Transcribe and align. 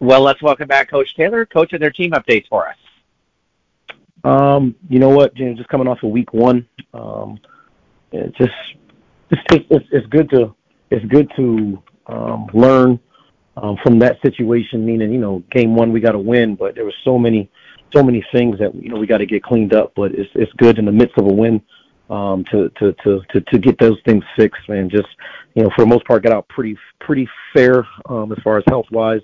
Well, 0.00 0.20
let's 0.20 0.40
welcome 0.40 0.68
back 0.68 0.90
Coach 0.90 1.16
Taylor, 1.16 1.44
coach 1.44 1.72
of 1.72 1.80
their 1.80 1.90
team 1.90 2.12
updates 2.12 2.46
for 2.48 2.68
us. 2.68 2.76
Um, 4.22 4.76
you 4.88 5.00
know 5.00 5.08
what, 5.08 5.34
James? 5.34 5.58
Just 5.58 5.68
coming 5.68 5.88
off 5.88 6.02
of 6.04 6.10
week 6.10 6.32
one, 6.32 6.68
um, 6.94 7.40
it 8.12 8.32
just 8.36 8.52
it's, 9.30 9.64
it's 9.70 9.86
it's 9.90 10.06
good 10.06 10.30
to 10.30 10.54
it's 10.90 11.04
good 11.06 11.30
to 11.36 11.82
um, 12.06 12.46
learn 12.54 13.00
um, 13.56 13.76
from 13.82 13.98
that 13.98 14.20
situation. 14.22 14.86
Meaning, 14.86 15.12
you 15.12 15.18
know, 15.18 15.42
game 15.50 15.74
one 15.74 15.92
we 15.92 16.00
got 16.00 16.12
to 16.12 16.18
win, 16.18 16.54
but 16.54 16.76
there 16.76 16.84
was 16.84 16.94
so 17.04 17.18
many 17.18 17.50
so 17.92 18.02
many 18.02 18.24
things 18.30 18.58
that 18.60 18.72
you 18.76 18.90
know 18.90 18.96
we 18.98 19.06
got 19.06 19.18
to 19.18 19.26
get 19.26 19.42
cleaned 19.42 19.74
up. 19.74 19.92
But 19.96 20.12
it's 20.12 20.30
it's 20.34 20.52
good 20.54 20.78
in 20.78 20.84
the 20.84 20.92
midst 20.92 21.18
of 21.18 21.26
a 21.26 21.32
win 21.32 21.60
um, 22.08 22.44
to, 22.52 22.68
to 22.78 22.92
to 23.04 23.20
to 23.30 23.40
to 23.40 23.58
get 23.58 23.78
those 23.78 23.98
things 24.04 24.22
fixed 24.36 24.68
and 24.68 24.90
just 24.90 25.08
you 25.54 25.64
know 25.64 25.70
for 25.74 25.82
the 25.82 25.88
most 25.88 26.06
part 26.06 26.22
got 26.22 26.32
out 26.32 26.48
pretty 26.48 26.76
pretty 27.00 27.28
fair 27.52 27.84
um, 28.08 28.30
as 28.30 28.38
far 28.44 28.58
as 28.58 28.64
health 28.68 28.86
wise. 28.92 29.22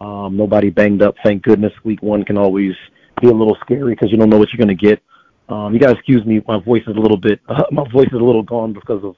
Um, 0.00 0.36
nobody 0.36 0.70
banged 0.70 1.02
up, 1.02 1.14
thank 1.24 1.42
goodness. 1.42 1.72
Week 1.84 2.02
one 2.02 2.24
can 2.24 2.36
always 2.36 2.74
be 3.20 3.28
a 3.28 3.32
little 3.32 3.56
scary 3.60 3.94
because 3.94 4.10
you 4.10 4.18
don't 4.18 4.28
know 4.28 4.38
what 4.38 4.52
you're 4.52 4.64
going 4.64 4.76
to 4.76 4.86
get. 4.86 5.00
Um, 5.48 5.74
you 5.74 5.80
gotta 5.80 5.92
excuse 5.92 6.24
me, 6.24 6.42
my 6.48 6.58
voice 6.58 6.82
is 6.86 6.96
a 6.96 7.00
little 7.00 7.18
bit 7.18 7.40
uh, 7.48 7.64
my 7.70 7.86
voice 7.90 8.06
is 8.06 8.14
a 8.20 8.24
little 8.24 8.42
gone 8.42 8.72
because 8.72 9.04
of 9.04 9.16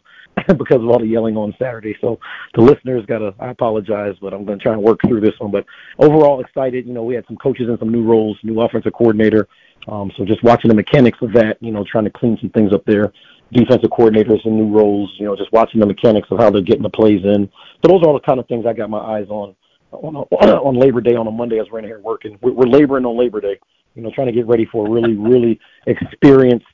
because 0.59 0.83
of 0.83 0.89
all 0.89 0.99
the 0.99 1.07
yelling 1.07 1.37
on 1.37 1.55
Saturday. 1.59 1.97
So 2.01 2.19
the 2.55 2.63
listeners 2.63 3.07
gotta 3.07 3.33
I 3.39 3.51
apologize, 3.51 4.17
but 4.21 4.35
I'm 4.35 4.45
gonna 4.45 4.59
try 4.59 4.73
and 4.73 4.83
work 4.83 4.99
through 5.07 5.21
this 5.21 5.39
one. 5.39 5.53
But 5.53 5.65
overall 5.99 6.41
excited. 6.41 6.87
You 6.87 6.95
know, 6.95 7.05
we 7.05 7.15
had 7.15 7.27
some 7.27 7.37
coaches 7.37 7.69
in 7.69 7.79
some 7.79 7.93
new 7.93 8.03
roles, 8.03 8.39
new 8.43 8.61
offensive 8.61 8.93
coordinator. 8.93 9.49
Um, 9.89 10.11
so 10.17 10.25
just 10.25 10.43
watching 10.43 10.69
the 10.69 10.75
mechanics 10.75 11.19
of 11.23 11.33
that, 11.35 11.59
you 11.61 11.71
know, 11.71 11.85
trying 11.85 12.05
to 12.05 12.11
clean 12.11 12.37
some 12.41 12.51
things 12.51 12.73
up 12.73 12.85
there. 12.87 13.13
Defensive 13.53 13.91
coordinators 13.91 14.45
in 14.45 14.57
new 14.57 14.77
roles, 14.77 15.15
you 15.19 15.27
know, 15.27 15.37
just 15.37 15.53
watching 15.53 15.79
the 15.79 15.87
mechanics 15.87 16.27
of 16.33 16.39
how 16.39 16.51
they're 16.51 16.61
getting 16.61 16.83
the 16.83 16.91
plays 16.91 17.25
in. 17.25 17.49
So 17.81 17.93
those 17.93 18.03
are 18.03 18.09
all 18.09 18.15
the 18.15 18.27
kind 18.27 18.41
of 18.41 18.49
things 18.49 18.67
I 18.67 18.73
got 18.73 18.91
my 18.91 18.99
eyes 18.99 19.29
on 19.29 19.55
on, 19.93 20.17
on 20.17 20.75
Labor 20.75 21.01
Day 21.01 21.15
on 21.15 21.27
a 21.27 21.31
Monday 21.31 21.59
as 21.59 21.71
we're 21.71 21.79
in 21.79 21.85
here 21.85 22.01
working. 22.01 22.39
We're, 22.41 22.53
we're 22.53 22.67
laboring 22.67 23.05
on 23.05 23.19
Labor 23.19 23.41
Day, 23.41 23.59
you 23.95 24.03
know, 24.03 24.11
trying 24.15 24.29
to 24.29 24.33
get 24.33 24.47
ready 24.47 24.67
for 24.67 24.87
a 24.87 24.91
really, 24.91 25.15
really 25.15 25.61
experienced, 25.87 26.67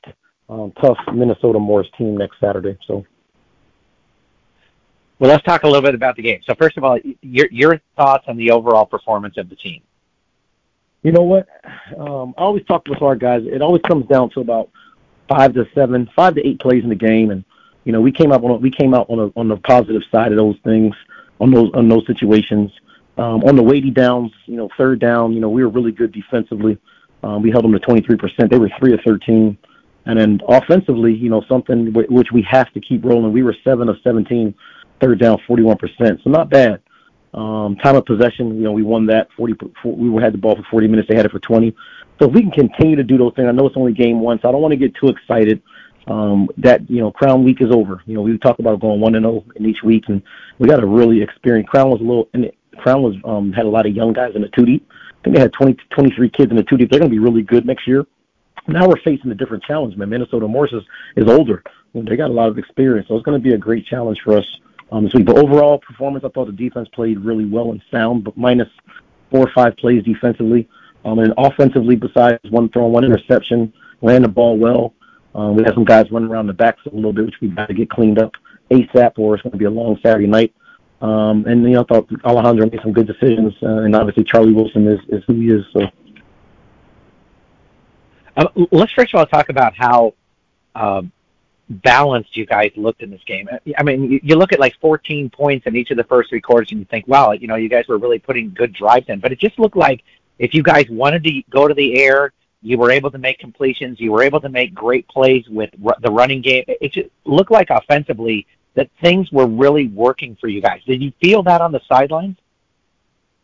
um, 0.49 0.73
tough 0.81 0.97
Minnesota 1.13 1.59
Morris 1.59 1.87
team 1.97 2.17
next 2.17 2.39
Saturday. 2.39 2.77
So 2.87 3.05
well, 5.23 5.31
let's 5.31 5.43
talk 5.45 5.63
a 5.63 5.67
little 5.67 5.81
bit 5.81 5.95
about 5.95 6.17
the 6.17 6.21
game. 6.21 6.41
So, 6.45 6.53
first 6.55 6.75
of 6.75 6.83
all, 6.83 6.99
your 7.21 7.47
your 7.49 7.81
thoughts 7.95 8.25
on 8.27 8.35
the 8.35 8.51
overall 8.51 8.85
performance 8.85 9.37
of 9.37 9.49
the 9.49 9.55
team. 9.55 9.81
You 11.01 11.13
know 11.13 11.23
what? 11.23 11.47
Um, 11.97 12.33
I 12.37 12.41
always 12.41 12.65
talk 12.65 12.87
with 12.89 13.01
our 13.01 13.15
guys. 13.15 13.43
It 13.45 13.61
always 13.61 13.81
comes 13.83 14.05
down 14.07 14.31
to 14.31 14.41
about 14.41 14.69
five 15.29 15.53
to 15.53 15.65
seven, 15.75 16.09
five 16.13 16.35
to 16.35 16.45
eight 16.45 16.59
plays 16.59 16.83
in 16.83 16.89
the 16.89 16.95
game, 16.95 17.29
and 17.29 17.45
you 17.85 17.93
know 17.93 18.01
we 18.01 18.11
came 18.11 18.33
out 18.33 18.43
on 18.43 18.51
a, 18.51 18.55
we 18.55 18.71
came 18.71 18.93
out 18.93 19.09
on 19.09 19.19
a, 19.19 19.39
on 19.39 19.47
the 19.47 19.57
positive 19.57 20.01
side 20.11 20.31
of 20.31 20.37
those 20.37 20.57
things 20.63 20.93
on 21.39 21.51
those 21.51 21.71
on 21.73 21.87
those 21.87 22.05
situations. 22.05 22.71
Um, 23.17 23.43
on 23.43 23.55
the 23.55 23.63
weighty 23.63 23.91
downs, 23.91 24.31
you 24.45 24.57
know, 24.57 24.69
third 24.77 24.99
down, 24.99 25.33
you 25.33 25.39
know, 25.39 25.49
we 25.49 25.63
were 25.63 25.69
really 25.69 25.91
good 25.91 26.11
defensively. 26.11 26.79
Um, 27.21 27.41
we 27.41 27.51
held 27.51 27.63
them 27.63 27.73
to 27.73 27.79
23%. 27.79 28.49
They 28.49 28.57
were 28.57 28.71
three 28.79 28.93
of 28.93 28.99
13. 29.05 29.57
And 30.05 30.19
then 30.19 30.41
offensively, 30.47 31.13
you 31.13 31.29
know, 31.29 31.43
something 31.47 31.85
w- 31.91 32.07
which 32.09 32.31
we 32.33 32.41
have 32.49 32.71
to 32.73 32.81
keep 32.81 33.05
rolling. 33.05 33.31
We 33.31 33.43
were 33.43 33.55
seven 33.63 33.87
of 33.87 33.97
17 34.03 34.53
third 34.99 35.19
down, 35.19 35.37
41%. 35.47 36.23
So 36.23 36.29
not 36.29 36.49
bad. 36.49 36.81
Um, 37.33 37.75
time 37.77 37.95
of 37.95 38.05
possession, 38.05 38.57
you 38.57 38.63
know, 38.63 38.71
we 38.71 38.83
won 38.83 39.05
that. 39.07 39.27
40, 39.37 39.55
we 39.85 40.21
had 40.21 40.33
the 40.33 40.37
ball 40.37 40.55
for 40.55 40.63
40 40.69 40.87
minutes. 40.87 41.07
They 41.07 41.15
had 41.15 41.25
it 41.25 41.31
for 41.31 41.39
20. 41.39 41.73
So 42.19 42.27
if 42.27 42.33
we 42.33 42.41
can 42.41 42.51
continue 42.51 42.95
to 42.95 43.03
do 43.03 43.17
those 43.17 43.33
things, 43.35 43.47
I 43.47 43.51
know 43.51 43.65
it's 43.65 43.77
only 43.77 43.93
game 43.93 44.19
one, 44.19 44.39
so 44.41 44.49
I 44.49 44.51
don't 44.51 44.61
want 44.61 44.71
to 44.71 44.77
get 44.77 44.95
too 44.95 45.07
excited. 45.07 45.61
Um, 46.05 46.49
that 46.57 46.89
you 46.89 46.99
know, 46.99 47.11
Crown 47.11 47.45
Week 47.45 47.61
is 47.61 47.71
over. 47.71 48.03
You 48.05 48.15
know, 48.15 48.21
we 48.21 48.37
talk 48.37 48.59
about 48.59 48.81
going 48.81 48.99
one 48.99 49.15
and 49.15 49.23
zero 49.23 49.45
oh 49.47 49.51
in 49.55 49.65
each 49.65 49.83
week, 49.83 50.09
and 50.09 50.21
we 50.59 50.67
got 50.67 50.81
to 50.81 50.85
really 50.85 51.21
experience. 51.21 51.69
Crown 51.69 51.89
was 51.89 52.01
a 52.01 52.03
little, 52.03 52.27
and 52.33 52.51
Crown 52.77 53.01
was 53.01 53.15
um, 53.25 53.51
had 53.53 53.65
a 53.65 53.69
lot 53.69 53.85
of 53.85 53.95
young 53.95 54.13
guys 54.13 54.35
in 54.35 54.41
the 54.41 54.49
two 54.49 54.65
deep. 54.65 54.87
I 54.91 55.23
think 55.23 55.35
they 55.35 55.41
had 55.41 55.53
20, 55.53 55.77
23 55.91 56.29
kids 56.29 56.51
in 56.51 56.57
the 56.57 56.63
two 56.63 56.77
deep. 56.77 56.89
They're 56.89 56.99
going 56.99 57.09
to 57.09 57.15
be 57.15 57.19
really 57.19 57.43
good 57.43 57.65
next 57.65 57.87
year. 57.87 58.05
Now 58.67 58.87
we're 58.87 58.99
facing 59.03 59.31
a 59.31 59.35
different 59.35 59.63
challenge, 59.63 59.95
man. 59.97 60.09
Minnesota 60.09 60.47
Morris 60.47 60.71
is, 60.71 60.83
is 61.15 61.29
older. 61.29 61.63
They 61.93 62.15
got 62.15 62.29
a 62.29 62.33
lot 62.33 62.49
of 62.49 62.57
experience, 62.57 63.07
so 63.07 63.15
it's 63.15 63.25
going 63.25 63.39
to 63.39 63.43
be 63.43 63.53
a 63.53 63.57
great 63.57 63.85
challenge 63.85 64.19
for 64.23 64.37
us 64.37 64.45
um, 64.91 65.03
this 65.03 65.13
week. 65.13 65.25
But 65.25 65.37
overall 65.37 65.79
performance, 65.79 66.23
I 66.25 66.29
thought 66.29 66.47
the 66.47 66.53
defense 66.53 66.87
played 66.93 67.19
really 67.19 67.45
well 67.45 67.71
and 67.71 67.81
sound, 67.91 68.23
but 68.23 68.37
minus 68.37 68.69
four 69.29 69.41
or 69.41 69.51
five 69.53 69.75
plays 69.77 70.03
defensively. 70.03 70.67
Um, 71.05 71.19
and 71.19 71.33
offensively, 71.37 71.95
besides 71.95 72.39
one 72.49 72.69
throw, 72.69 72.87
one 72.87 73.03
interception, 73.03 73.73
ran 74.01 74.21
the 74.21 74.27
ball 74.27 74.57
well. 74.57 74.93
Um, 75.35 75.55
we 75.55 75.63
had 75.63 75.73
some 75.73 75.83
guys 75.83 76.09
running 76.11 76.29
around 76.29 76.47
the 76.47 76.53
backs 76.53 76.81
a 76.85 76.95
little 76.95 77.13
bit, 77.13 77.25
which 77.25 77.41
we 77.41 77.49
got 77.49 77.67
to 77.67 77.73
get 77.73 77.89
cleaned 77.89 78.19
up 78.19 78.31
ASAP, 78.71 79.17
or 79.17 79.35
it's 79.35 79.43
going 79.43 79.51
to 79.51 79.57
be 79.57 79.65
a 79.65 79.71
long 79.71 79.99
Saturday 80.01 80.27
night. 80.27 80.53
Um, 81.03 81.45
and 81.47 81.63
you 81.63 81.71
know, 81.71 81.81
I 81.81 81.83
thought 81.83 82.09
Alejandro 82.23 82.69
made 82.69 82.79
some 82.81 82.93
good 82.93 83.07
decisions, 83.07 83.53
uh, 83.61 83.83
and 83.83 83.93
obviously 83.93 84.23
Charlie 84.23 84.53
Wilson 84.53 84.87
is, 84.87 84.99
is 85.09 85.21
who 85.27 85.33
he 85.33 85.49
is. 85.49 85.65
So, 85.73 85.81
uh, 88.37 88.45
let's 88.71 88.93
first 88.93 89.13
of 89.13 89.19
all 89.19 89.25
talk 89.25 89.49
about 89.49 89.75
how 89.75 90.13
um, 90.75 91.11
balanced 91.69 92.37
you 92.37 92.45
guys 92.45 92.71
looked 92.77 93.01
in 93.01 93.11
this 93.11 93.23
game. 93.25 93.49
I 93.77 93.83
mean, 93.83 94.09
you, 94.09 94.21
you 94.23 94.35
look 94.37 94.53
at 94.53 94.61
like 94.61 94.79
14 94.79 95.29
points 95.29 95.67
in 95.67 95.75
each 95.75 95.91
of 95.91 95.97
the 95.97 96.05
first 96.05 96.29
three 96.29 96.39
quarters, 96.39 96.71
and 96.71 96.79
you 96.79 96.85
think, 96.85 97.05
wow, 97.05 97.33
you 97.33 97.47
know, 97.47 97.55
you 97.55 97.67
guys 97.67 97.85
were 97.89 97.97
really 97.97 98.19
putting 98.19 98.53
good 98.53 98.71
drives 98.71 99.09
in. 99.09 99.19
But 99.19 99.33
it 99.33 99.39
just 99.39 99.59
looked 99.59 99.75
like 99.75 100.05
if 100.39 100.53
you 100.53 100.63
guys 100.63 100.85
wanted 100.89 101.25
to 101.25 101.43
go 101.49 101.67
to 101.67 101.73
the 101.73 101.99
air, 101.99 102.31
you 102.61 102.77
were 102.77 102.91
able 102.91 103.11
to 103.11 103.17
make 103.17 103.39
completions. 103.39 103.99
You 103.99 104.13
were 104.13 104.23
able 104.23 104.39
to 104.39 104.47
make 104.47 104.73
great 104.73 105.05
plays 105.09 105.49
with 105.49 105.69
r- 105.85 105.97
the 105.99 106.11
running 106.11 106.41
game. 106.41 106.63
It 106.67 106.93
just 106.93 107.09
looked 107.25 107.51
like 107.51 107.69
offensively 107.71 108.47
that 108.75 108.89
things 109.01 109.31
were 109.31 109.47
really 109.47 109.87
working 109.87 110.37
for 110.39 110.47
you 110.47 110.61
guys. 110.61 110.81
Did 110.85 111.01
you 111.01 111.11
feel 111.21 111.43
that 111.43 111.61
on 111.61 111.71
the 111.71 111.81
sidelines? 111.87 112.37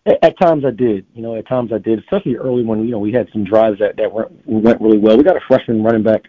At, 0.05 0.39
times 0.39 0.65
I 0.65 0.71
did. 0.71 1.05
You 1.13 1.21
know, 1.21 1.35
at 1.35 1.47
times 1.47 1.71
I 1.71 1.77
did, 1.77 1.99
especially 1.99 2.35
early 2.35 2.63
when 2.63 2.83
you 2.83 2.91
know 2.91 2.99
we 2.99 3.11
had 3.11 3.27
some 3.31 3.43
drives 3.43 3.79
that 3.79 3.97
that 3.97 4.11
went 4.11 4.31
went 4.45 4.81
really 4.81 4.97
well. 4.97 5.17
We 5.17 5.23
got 5.23 5.35
a 5.35 5.41
freshman 5.47 5.83
running 5.83 6.03
back 6.03 6.23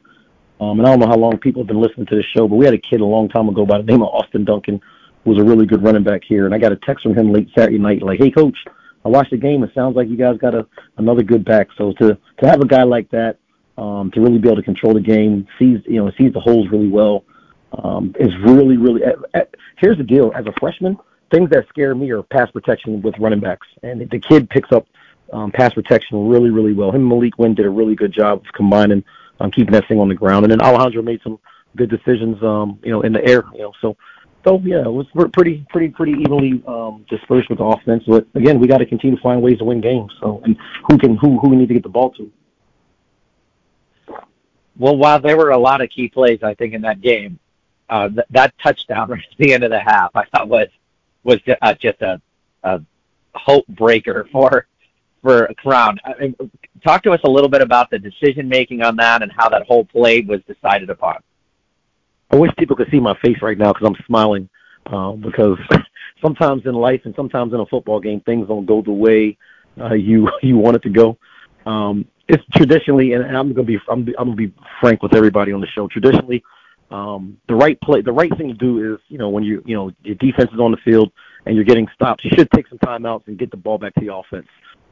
um, 0.60 0.78
and 0.78 0.86
I 0.86 0.90
don't 0.90 1.00
know 1.00 1.06
how 1.06 1.16
long 1.16 1.38
people 1.38 1.62
have 1.62 1.68
been 1.68 1.80
listening 1.80 2.06
to 2.06 2.16
this 2.16 2.26
show, 2.36 2.46
but 2.46 2.56
we 2.56 2.66
had 2.66 2.74
a 2.74 2.78
kid 2.78 3.00
a 3.00 3.04
long 3.04 3.28
time 3.30 3.48
ago 3.48 3.64
by 3.64 3.78
the 3.78 3.84
name 3.84 4.02
of 4.02 4.08
Austin 4.08 4.44
Duncan, 4.44 4.80
who 5.24 5.30
was 5.30 5.40
a 5.40 5.44
really 5.44 5.64
good 5.64 5.82
running 5.82 6.04
back 6.04 6.20
here. 6.22 6.44
And 6.44 6.54
I 6.54 6.58
got 6.58 6.72
a 6.72 6.76
text 6.76 7.02
from 7.02 7.16
him 7.16 7.32
late 7.32 7.48
Saturday 7.56 7.78
night, 7.78 8.02
like, 8.02 8.18
"Hey, 8.18 8.30
coach, 8.30 8.56
I 9.04 9.08
watched 9.08 9.30
the 9.30 9.38
game. 9.38 9.64
It 9.64 9.70
sounds 9.74 9.96
like 9.96 10.08
you 10.08 10.16
guys 10.16 10.36
got 10.36 10.54
a 10.54 10.66
another 10.98 11.22
good 11.22 11.46
back. 11.46 11.68
So 11.78 11.94
to 11.94 12.18
to 12.42 12.46
have 12.46 12.60
a 12.60 12.66
guy 12.66 12.82
like 12.82 13.10
that, 13.10 13.38
um, 13.78 14.10
to 14.10 14.20
really 14.20 14.38
be 14.38 14.48
able 14.48 14.56
to 14.56 14.62
control 14.62 14.92
the 14.92 15.00
game, 15.00 15.46
sees 15.58 15.78
you 15.86 16.04
know 16.04 16.10
sees 16.18 16.34
the 16.34 16.40
holes 16.40 16.68
really 16.70 16.88
well, 16.88 17.24
um, 17.72 18.14
is 18.18 18.30
really 18.44 18.76
really. 18.76 19.02
Uh, 19.04 19.12
uh, 19.34 19.44
here's 19.78 19.98
the 19.98 20.04
deal: 20.04 20.32
as 20.34 20.46
a 20.46 20.52
freshman, 20.58 20.96
things 21.30 21.50
that 21.50 21.66
scare 21.68 21.94
me 21.94 22.10
are 22.10 22.22
pass 22.22 22.50
protection 22.50 23.02
with 23.02 23.14
running 23.18 23.40
backs, 23.40 23.66
and 23.82 24.00
the 24.10 24.18
kid 24.18 24.48
picks 24.50 24.72
up 24.72 24.86
um, 25.32 25.50
pass 25.52 25.72
protection 25.72 26.28
really 26.28 26.50
really 26.50 26.72
well. 26.72 26.90
Him 26.90 27.02
and 27.02 27.08
Malik 27.08 27.38
Wynn 27.38 27.54
did 27.54 27.66
a 27.66 27.70
really 27.70 27.94
good 27.94 28.12
job 28.12 28.40
of 28.40 28.52
combining 28.54 29.04
um, 29.40 29.50
keeping 29.50 29.72
that 29.72 29.88
thing 29.88 29.98
on 29.98 30.08
the 30.08 30.14
ground. 30.14 30.44
And 30.44 30.52
then 30.52 30.60
Alejandro 30.60 31.02
made 31.02 31.20
some 31.22 31.38
good 31.76 31.90
decisions, 31.90 32.42
um, 32.42 32.78
you 32.82 32.90
know, 32.90 33.02
in 33.02 33.12
the 33.12 33.26
air. 33.26 33.44
You 33.54 33.62
know, 33.62 33.72
so 33.80 33.96
so 34.44 34.60
yeah, 34.64 34.80
it 34.80 34.92
was 34.92 35.06
pretty 35.32 35.66
pretty 35.70 35.88
pretty 35.88 36.12
evenly 36.12 36.62
um, 36.66 37.04
dispersed 37.08 37.48
with 37.48 37.58
the 37.58 37.64
offense. 37.64 38.04
But 38.06 38.26
again, 38.34 38.60
we 38.60 38.68
got 38.68 38.78
to 38.78 38.86
continue 38.86 39.16
to 39.16 39.22
find 39.22 39.42
ways 39.42 39.58
to 39.58 39.64
win 39.64 39.80
games. 39.80 40.12
So 40.20 40.40
and 40.44 40.56
who 40.88 40.98
can 40.98 41.16
who 41.16 41.38
who 41.40 41.50
we 41.50 41.56
need 41.56 41.68
to 41.68 41.74
get 41.74 41.82
the 41.82 41.88
ball 41.88 42.10
to. 42.12 42.30
Well, 44.76 44.96
while 44.96 45.20
there 45.20 45.36
were 45.36 45.50
a 45.50 45.58
lot 45.58 45.82
of 45.82 45.90
key 45.90 46.08
plays, 46.08 46.42
I 46.42 46.54
think 46.54 46.72
in 46.72 46.82
that 46.82 47.02
game, 47.02 47.38
uh, 47.90 48.08
th- 48.08 48.26
that 48.30 48.54
touchdown 48.62 49.10
right 49.10 49.20
at 49.20 49.38
the 49.38 49.52
end 49.52 49.64
of 49.64 49.70
the 49.70 49.80
half, 49.80 50.10
I 50.14 50.24
thought 50.26 50.48
was 50.48 50.68
was 51.22 51.40
just, 51.42 51.58
uh, 51.60 51.74
just 51.74 52.00
a, 52.00 52.20
a 52.62 52.80
hope 53.34 53.66
breaker 53.68 54.26
for 54.32 54.66
for 55.22 55.52
Crown. 55.58 55.98
I 56.04 56.14
mean, 56.18 56.36
talk 56.82 57.02
to 57.02 57.12
us 57.12 57.20
a 57.24 57.28
little 57.28 57.50
bit 57.50 57.60
about 57.60 57.90
the 57.90 57.98
decision 57.98 58.48
making 58.48 58.82
on 58.82 58.96
that 58.96 59.22
and 59.22 59.30
how 59.30 59.50
that 59.50 59.66
whole 59.66 59.84
play 59.84 60.22
was 60.22 60.40
decided 60.46 60.88
upon. 60.88 61.16
I 62.30 62.36
wish 62.36 62.50
people 62.56 62.76
could 62.76 62.88
see 62.90 63.00
my 63.00 63.14
face 63.20 63.36
right 63.42 63.58
now 63.58 63.72
because 63.72 63.86
I'm 63.86 64.04
smiling 64.06 64.48
um, 64.86 65.20
because 65.20 65.58
sometimes 66.22 66.62
in 66.64 66.74
life 66.74 67.02
and 67.04 67.14
sometimes 67.14 67.52
in 67.52 67.60
a 67.60 67.66
football 67.66 68.00
game 68.00 68.20
things 68.20 68.48
don't 68.48 68.66
go 68.66 68.80
the 68.82 68.92
way 68.92 69.36
uh, 69.78 69.94
you 69.94 70.30
you 70.42 70.56
want 70.56 70.76
it 70.76 70.82
to 70.84 70.90
go. 70.90 71.18
Um, 71.66 72.06
it's 72.28 72.44
traditionally, 72.54 73.12
and 73.12 73.36
I'm 73.36 73.52
gonna 73.52 73.66
be 73.66 73.78
I'm, 73.88 74.06
I'm 74.18 74.28
gonna 74.28 74.36
be 74.36 74.54
frank 74.80 75.02
with 75.02 75.14
everybody 75.14 75.52
on 75.52 75.60
the 75.60 75.66
show. 75.66 75.88
Traditionally, 75.88 76.42
um, 76.90 77.38
the 77.48 77.54
right 77.54 77.80
play, 77.80 78.02
the 78.02 78.12
right 78.12 78.30
thing 78.36 78.48
to 78.48 78.54
do 78.54 78.94
is 78.94 79.00
you 79.08 79.18
know 79.18 79.28
when 79.28 79.44
you 79.44 79.62
you 79.66 79.76
know 79.76 79.90
your 80.02 80.16
defense 80.16 80.50
is 80.52 80.60
on 80.60 80.70
the 80.70 80.78
field 80.78 81.12
and 81.46 81.54
you're 81.54 81.64
getting 81.64 81.88
stopped, 81.94 82.24
you 82.24 82.30
should 82.34 82.50
take 82.50 82.68
some 82.68 82.78
timeouts 82.78 83.26
and 83.26 83.38
get 83.38 83.50
the 83.50 83.56
ball 83.56 83.78
back 83.78 83.94
to 83.94 84.00
the 84.00 84.14
offense. 84.14 84.48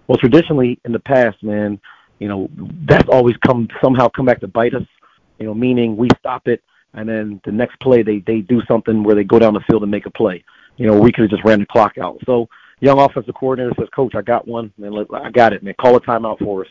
Well, 0.06 0.16
traditionally 0.16 0.80
in 0.84 0.92
the 0.92 1.00
past, 1.00 1.42
man, 1.42 1.78
you 2.18 2.28
know, 2.28 2.48
that's 2.88 3.08
always 3.10 3.36
come 3.46 3.68
somehow 3.82 4.08
come 4.08 4.26
back 4.26 4.40
to 4.40 4.48
bite 4.48 4.74
us. 4.74 4.86
You 5.38 5.46
know, 5.46 5.54
meaning 5.54 5.96
we 5.96 6.08
stop 6.20 6.48
it 6.48 6.62
and 6.94 7.08
then 7.08 7.40
the 7.44 7.52
next 7.52 7.78
play 7.80 8.02
they 8.02 8.18
they 8.20 8.40
do 8.40 8.60
something 8.66 9.02
where 9.02 9.14
they 9.14 9.24
go 9.24 9.38
down 9.38 9.54
the 9.54 9.60
field 9.68 9.82
and 9.82 9.90
make 9.90 10.06
a 10.06 10.10
play. 10.10 10.44
You 10.76 10.86
know, 10.86 10.98
we 10.98 11.12
could 11.12 11.22
have 11.22 11.30
just 11.30 11.44
ran 11.44 11.60
the 11.60 11.66
clock 11.66 11.98
out. 11.98 12.18
So 12.24 12.48
young 12.80 13.00
offensive 13.00 13.34
coordinator 13.34 13.74
says, 13.78 13.88
Coach, 13.94 14.14
I 14.14 14.22
got 14.22 14.46
one, 14.46 14.72
man. 14.78 14.92
I 15.12 15.30
got 15.30 15.52
it, 15.52 15.62
man. 15.62 15.74
Call 15.80 15.96
a 15.96 16.00
timeout 16.00 16.38
for 16.38 16.64
us. 16.64 16.70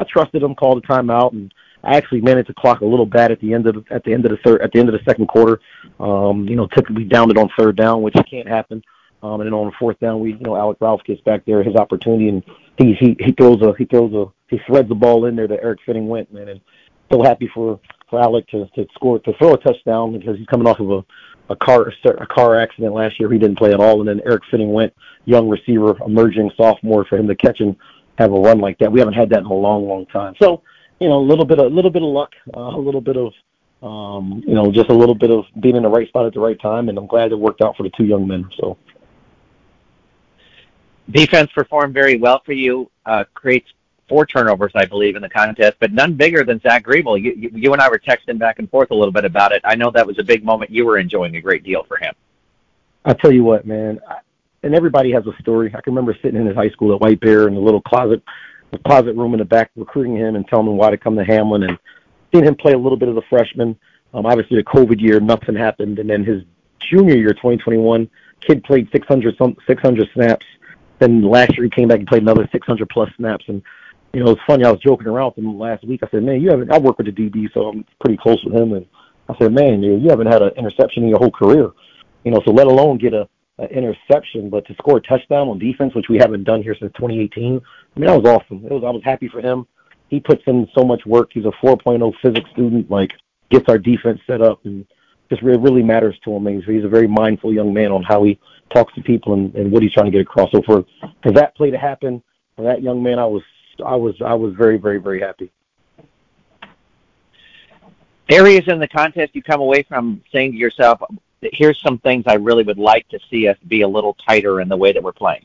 I 0.00 0.04
trusted 0.12 0.42
him, 0.42 0.54
called 0.56 0.82
a 0.82 0.86
timeout, 0.86 1.32
and 1.32 1.54
I 1.84 1.96
actually 1.96 2.20
managed 2.20 2.48
the 2.48 2.54
clock 2.54 2.80
a 2.80 2.86
little 2.86 3.06
bad 3.06 3.30
at 3.30 3.40
the 3.40 3.52
end 3.52 3.66
of 3.66 3.84
at 3.90 4.04
the 4.04 4.12
end 4.12 4.24
of 4.24 4.30
the 4.30 4.38
third 4.38 4.62
at 4.62 4.72
the 4.72 4.80
end 4.80 4.88
of 4.88 4.94
the 4.94 5.04
second 5.04 5.26
quarter. 5.26 5.60
Um, 6.00 6.48
you 6.48 6.56
know, 6.56 6.66
typically 6.66 7.04
downed 7.04 7.30
it 7.30 7.38
on 7.38 7.48
third 7.58 7.76
down, 7.76 8.02
which 8.02 8.14
can't 8.30 8.48
happen. 8.48 8.82
Um, 9.22 9.40
and 9.40 9.46
then 9.46 9.54
on 9.54 9.72
fourth 9.78 9.98
down, 10.00 10.20
we, 10.20 10.32
you 10.32 10.40
know, 10.40 10.54
Alec 10.54 10.76
Ralph 10.80 11.02
gets 11.04 11.20
back 11.22 11.46
there, 11.46 11.62
his 11.62 11.76
opportunity, 11.76 12.28
and 12.28 12.42
he 12.78 12.92
he 12.94 13.16
he 13.18 13.32
throws 13.32 13.62
a 13.62 13.72
he 13.78 13.86
throws 13.86 14.12
a 14.12 14.26
he 14.50 14.60
threads 14.66 14.88
the 14.88 14.94
ball 14.94 15.24
in 15.24 15.34
there 15.34 15.48
that 15.48 15.60
Eric 15.62 15.80
Fitting 15.86 16.08
went, 16.08 16.32
man, 16.32 16.48
and 16.48 16.60
so 17.10 17.22
happy 17.22 17.50
for 17.54 17.80
for 18.10 18.20
Alec 18.20 18.46
to 18.48 18.66
to 18.74 18.86
score 18.94 19.18
to 19.20 19.32
throw 19.38 19.54
a 19.54 19.58
touchdown 19.58 20.18
because 20.18 20.36
he's 20.36 20.46
coming 20.46 20.66
off 20.66 20.78
of 20.80 20.90
a 20.90 21.04
a 21.50 21.56
car 21.56 21.92
a 22.04 22.26
car 22.26 22.60
accident 22.60 22.94
last 22.94 23.18
year. 23.18 23.30
He 23.30 23.38
didn't 23.38 23.58
play 23.58 23.72
at 23.72 23.80
all, 23.80 24.00
and 24.00 24.08
then 24.08 24.20
Eric 24.26 24.42
Fitting 24.50 24.72
went, 24.72 24.92
young 25.24 25.48
receiver, 25.48 25.96
emerging 26.04 26.50
sophomore, 26.56 27.04
for 27.04 27.16
him 27.16 27.28
to 27.28 27.34
catch 27.34 27.60
and 27.60 27.76
have 28.18 28.32
a 28.32 28.38
run 28.38 28.58
like 28.58 28.78
that. 28.78 28.92
We 28.92 29.00
haven't 29.00 29.14
had 29.14 29.30
that 29.30 29.40
in 29.40 29.46
a 29.46 29.54
long, 29.54 29.88
long 29.88 30.06
time. 30.06 30.34
So, 30.40 30.62
you 31.00 31.08
know, 31.08 31.18
a 31.18 31.26
little 31.26 31.44
bit, 31.44 31.58
a 31.58 31.66
little 31.66 31.90
bit 31.90 32.02
of 32.02 32.08
luck, 32.08 32.30
uh, 32.56 32.60
a 32.60 32.78
little 32.78 33.00
bit 33.00 33.16
of, 33.16 33.32
um, 33.82 34.42
you 34.46 34.54
know, 34.54 34.72
just 34.72 34.90
a 34.90 34.94
little 34.94 35.14
bit 35.14 35.30
of 35.30 35.44
being 35.60 35.76
in 35.76 35.82
the 35.82 35.88
right 35.88 36.08
spot 36.08 36.26
at 36.26 36.34
the 36.34 36.40
right 36.40 36.60
time, 36.60 36.88
and 36.88 36.96
I'm 36.96 37.06
glad 37.06 37.32
it 37.32 37.38
worked 37.38 37.60
out 37.60 37.76
for 37.76 37.82
the 37.82 37.90
two 37.90 38.04
young 38.04 38.26
men. 38.26 38.48
So. 38.58 38.76
Defense 41.10 41.50
performed 41.52 41.92
very 41.92 42.16
well 42.16 42.40
for 42.46 42.52
you. 42.52 42.90
Uh, 43.04 43.24
creates 43.34 43.68
four 44.08 44.24
turnovers, 44.26 44.72
I 44.74 44.86
believe, 44.86 45.16
in 45.16 45.22
the 45.22 45.28
contest, 45.28 45.76
but 45.80 45.92
none 45.92 46.14
bigger 46.14 46.44
than 46.44 46.60
Zach 46.60 46.84
Griebel. 46.84 47.20
You, 47.22 47.34
you, 47.36 47.50
you 47.54 47.72
and 47.72 47.82
I 47.82 47.88
were 47.88 47.98
texting 47.98 48.38
back 48.38 48.58
and 48.58 48.70
forth 48.70 48.90
a 48.90 48.94
little 48.94 49.12
bit 49.12 49.24
about 49.24 49.52
it. 49.52 49.60
I 49.64 49.74
know 49.74 49.90
that 49.90 50.06
was 50.06 50.18
a 50.18 50.22
big 50.22 50.44
moment. 50.44 50.70
You 50.70 50.86
were 50.86 50.98
enjoying 50.98 51.36
a 51.36 51.40
great 51.40 51.64
deal 51.64 51.84
for 51.84 51.96
him. 51.96 52.14
I 53.04 53.12
tell 53.12 53.32
you 53.32 53.44
what, 53.44 53.66
man, 53.66 54.00
I, 54.08 54.18
and 54.62 54.74
everybody 54.74 55.12
has 55.12 55.26
a 55.26 55.42
story. 55.42 55.68
I 55.74 55.80
can 55.82 55.92
remember 55.92 56.16
sitting 56.22 56.40
in 56.40 56.46
his 56.46 56.56
high 56.56 56.70
school 56.70 56.94
at 56.94 57.00
White 57.00 57.20
Bear 57.20 57.48
in 57.48 57.54
the 57.54 57.60
little 57.60 57.82
closet, 57.82 58.22
the 58.74 58.88
closet 58.88 59.16
room 59.16 59.32
in 59.34 59.38
the 59.38 59.44
back, 59.44 59.70
recruiting 59.76 60.16
him 60.16 60.36
and 60.36 60.46
telling 60.46 60.66
him 60.66 60.76
why 60.76 60.90
to 60.90 60.96
come 60.96 61.16
to 61.16 61.24
Hamline, 61.24 61.68
and 61.68 61.78
seeing 62.32 62.44
him 62.44 62.54
play 62.54 62.72
a 62.72 62.78
little 62.78 62.98
bit 62.98 63.08
of 63.08 63.14
the 63.14 63.22
freshman. 63.28 63.78
Um, 64.12 64.26
obviously, 64.26 64.56
the 64.56 64.64
COVID 64.64 65.00
year, 65.00 65.20
nothing 65.20 65.56
happened, 65.56 65.98
and 65.98 66.08
then 66.08 66.24
his 66.24 66.42
junior 66.78 67.16
year, 67.16 67.32
2021, 67.32 68.08
kid 68.40 68.62
played 68.64 68.88
600 68.92 69.36
some 69.36 69.56
600 69.66 70.08
snaps. 70.14 70.46
Then 70.98 71.22
last 71.22 71.56
year 71.56 71.64
he 71.64 71.70
came 71.70 71.88
back 71.88 71.98
and 71.98 72.06
played 72.06 72.22
another 72.22 72.48
600 72.52 72.88
plus 72.88 73.10
snaps, 73.16 73.44
and 73.48 73.62
you 74.12 74.22
know, 74.22 74.30
it's 74.30 74.40
funny. 74.46 74.64
I 74.64 74.70
was 74.70 74.80
joking 74.80 75.08
around 75.08 75.34
with 75.34 75.38
him 75.38 75.58
last 75.58 75.84
week. 75.84 76.02
I 76.04 76.08
said, 76.08 76.22
"Man, 76.22 76.40
you 76.40 76.50
haven't." 76.50 76.70
I 76.70 76.78
work 76.78 76.98
with 76.98 77.06
the 77.06 77.12
DB, 77.12 77.52
so 77.52 77.68
I'm 77.68 77.84
pretty 78.00 78.16
close 78.16 78.42
with 78.44 78.54
him. 78.54 78.72
And 78.72 78.86
I 79.28 79.36
said, 79.38 79.52
"Man, 79.52 79.82
you, 79.82 79.96
you 79.96 80.08
haven't 80.08 80.28
had 80.28 80.40
an 80.40 80.52
interception 80.56 81.02
in 81.02 81.08
your 81.08 81.18
whole 81.18 81.32
career, 81.32 81.70
you 82.22 82.30
know. 82.30 82.40
So 82.44 82.52
let 82.52 82.68
alone 82.68 82.98
get 82.98 83.12
a, 83.12 83.22
a 83.22 83.28
interception, 83.62 84.50
but 84.50 84.66
to 84.66 84.74
score 84.74 84.98
a 84.98 85.00
touchdown 85.00 85.48
on 85.48 85.58
defense, 85.58 85.94
which 85.94 86.08
we 86.08 86.18
haven't 86.18 86.44
done 86.44 86.62
here 86.62 86.74
since 86.78 86.92
2018. 86.94 87.60
I 87.96 88.00
mean, 88.00 88.08
that 88.08 88.22
was 88.22 88.26
awesome. 88.26 88.64
It 88.64 88.72
was. 88.72 88.82
I 88.84 88.90
was 88.90 89.02
happy 89.04 89.28
for 89.28 89.40
him. 89.40 89.66
He 90.08 90.20
puts 90.20 90.42
in 90.46 90.68
so 90.76 90.84
much 90.84 91.06
work. 91.06 91.30
He's 91.32 91.44
a 91.44 91.52
4.0 91.64 92.12
physics 92.20 92.50
student. 92.50 92.90
Like, 92.90 93.12
gets 93.50 93.68
our 93.68 93.78
defense 93.78 94.20
set 94.26 94.42
up, 94.42 94.64
and 94.64 94.84
just 95.30 95.42
really, 95.42 95.58
really 95.58 95.82
matters 95.82 96.18
to 96.24 96.32
him. 96.32 96.46
He's, 96.46 96.64
he's 96.64 96.84
a 96.84 96.88
very 96.88 97.06
mindful 97.06 97.52
young 97.52 97.72
man 97.72 97.92
on 97.92 98.02
how 98.02 98.24
he 98.24 98.38
talks 98.72 98.92
to 98.94 99.02
people 99.02 99.34
and, 99.34 99.54
and 99.54 99.70
what 99.70 99.82
he's 99.82 99.92
trying 99.92 100.06
to 100.06 100.12
get 100.12 100.20
across. 100.20 100.50
So 100.50 100.62
for 100.62 100.84
for 101.22 101.32
that 101.32 101.56
play 101.56 101.70
to 101.70 101.78
happen, 101.78 102.22
for 102.56 102.62
that 102.62 102.82
young 102.82 103.02
man, 103.02 103.18
I 103.18 103.26
was 103.26 103.42
I 103.84 103.94
was 103.94 104.14
I 104.24 104.34
was 104.34 104.54
very 104.54 104.78
very 104.78 104.98
very 104.98 105.20
happy. 105.20 105.52
Areas 108.30 108.64
in 108.66 108.78
the 108.78 108.88
contest 108.88 109.34
you 109.34 109.42
come 109.42 109.60
away 109.60 109.82
from 109.82 110.22
saying 110.32 110.52
to 110.52 110.56
yourself, 110.56 111.00
"Here's 111.52 111.80
some 111.82 111.98
things 111.98 112.24
I 112.26 112.34
really 112.34 112.64
would 112.64 112.78
like 112.78 113.08
to 113.08 113.18
see 113.30 113.48
us 113.48 113.56
be 113.68 113.82
a 113.82 113.88
little 113.88 114.16
tighter 114.26 114.60
in 114.60 114.68
the 114.68 114.76
way 114.76 114.92
that 114.92 115.02
we're 115.02 115.12
playing." 115.12 115.44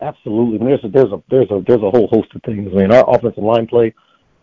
Absolutely. 0.00 0.58
I 0.58 0.62
mean, 0.62 0.68
there's 0.68 0.84
a 0.84 0.88
there's 0.88 1.12
a 1.12 1.22
there's 1.30 1.50
a 1.50 1.64
there's 1.66 1.82
a 1.82 1.90
whole 1.90 2.08
host 2.08 2.34
of 2.34 2.42
things. 2.42 2.70
I 2.72 2.76
mean, 2.76 2.92
our 2.92 3.08
offensive 3.08 3.42
line 3.42 3.66
play. 3.66 3.94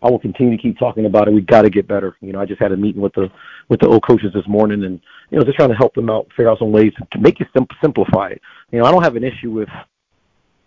I 0.02 0.10
will 0.10 0.18
continue 0.18 0.56
to 0.56 0.62
keep 0.62 0.78
talking 0.78 1.06
about 1.06 1.28
it. 1.28 1.34
We 1.34 1.42
got 1.42 1.62
to 1.62 1.70
get 1.70 1.86
better. 1.86 2.16
You 2.20 2.32
know, 2.32 2.40
I 2.40 2.44
just 2.44 2.60
had 2.60 2.72
a 2.72 2.76
meeting 2.76 3.00
with 3.00 3.12
the 3.14 3.30
with 3.68 3.80
the 3.80 3.86
old 3.86 4.04
coaches 4.04 4.32
this 4.34 4.46
morning, 4.48 4.84
and 4.84 5.00
you 5.30 5.38
know, 5.38 5.44
just 5.44 5.56
trying 5.56 5.68
to 5.68 5.76
help 5.76 5.94
them 5.94 6.10
out, 6.10 6.26
figure 6.36 6.50
out 6.50 6.58
some 6.58 6.72
ways 6.72 6.92
to 7.12 7.18
make 7.20 7.40
it 7.40 7.46
sim- 7.56 7.68
simplify 7.80 8.30
it. 8.30 8.42
You 8.72 8.80
know, 8.80 8.86
I 8.86 8.90
don't 8.90 9.04
have 9.04 9.14
an 9.14 9.22
issue 9.22 9.52
with 9.52 9.68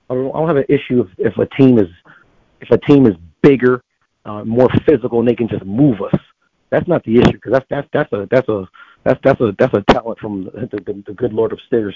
I 0.10 0.14
don't 0.14 0.48
have 0.48 0.58
an 0.58 0.66
issue 0.70 1.02
if, 1.02 1.34
if 1.34 1.38
a 1.38 1.48
team 1.56 1.80
is 1.80 1.90
if 2.62 2.70
a 2.72 2.78
team 2.78 3.06
is 3.08 3.16
bigger, 3.42 3.84
uh, 4.24 4.44
more 4.44 4.70
physical, 4.86 5.20
and 5.20 5.28
they 5.28 5.36
can 5.36 5.48
just 5.48 5.66
move 5.66 6.02
us. 6.02 6.20
That's 6.70 6.88
not 6.88 7.04
the 7.04 7.20
issue 7.20 7.34
because 7.34 7.52
that's 7.54 7.66
that's 7.70 7.88
that's 7.92 8.14
a 8.14 8.28
that's 8.30 8.50
a 8.50 8.68
that's 9.06 9.20
that's 9.24 9.40
a 9.40 9.56
that's 9.58 9.74
a 9.74 9.84
talent 9.94 10.20
from 10.20 10.46
the, 10.46 10.68
the, 10.86 11.04
the 11.08 11.14
good 11.14 11.32
Lord 11.32 11.54
upstairs. 11.54 11.96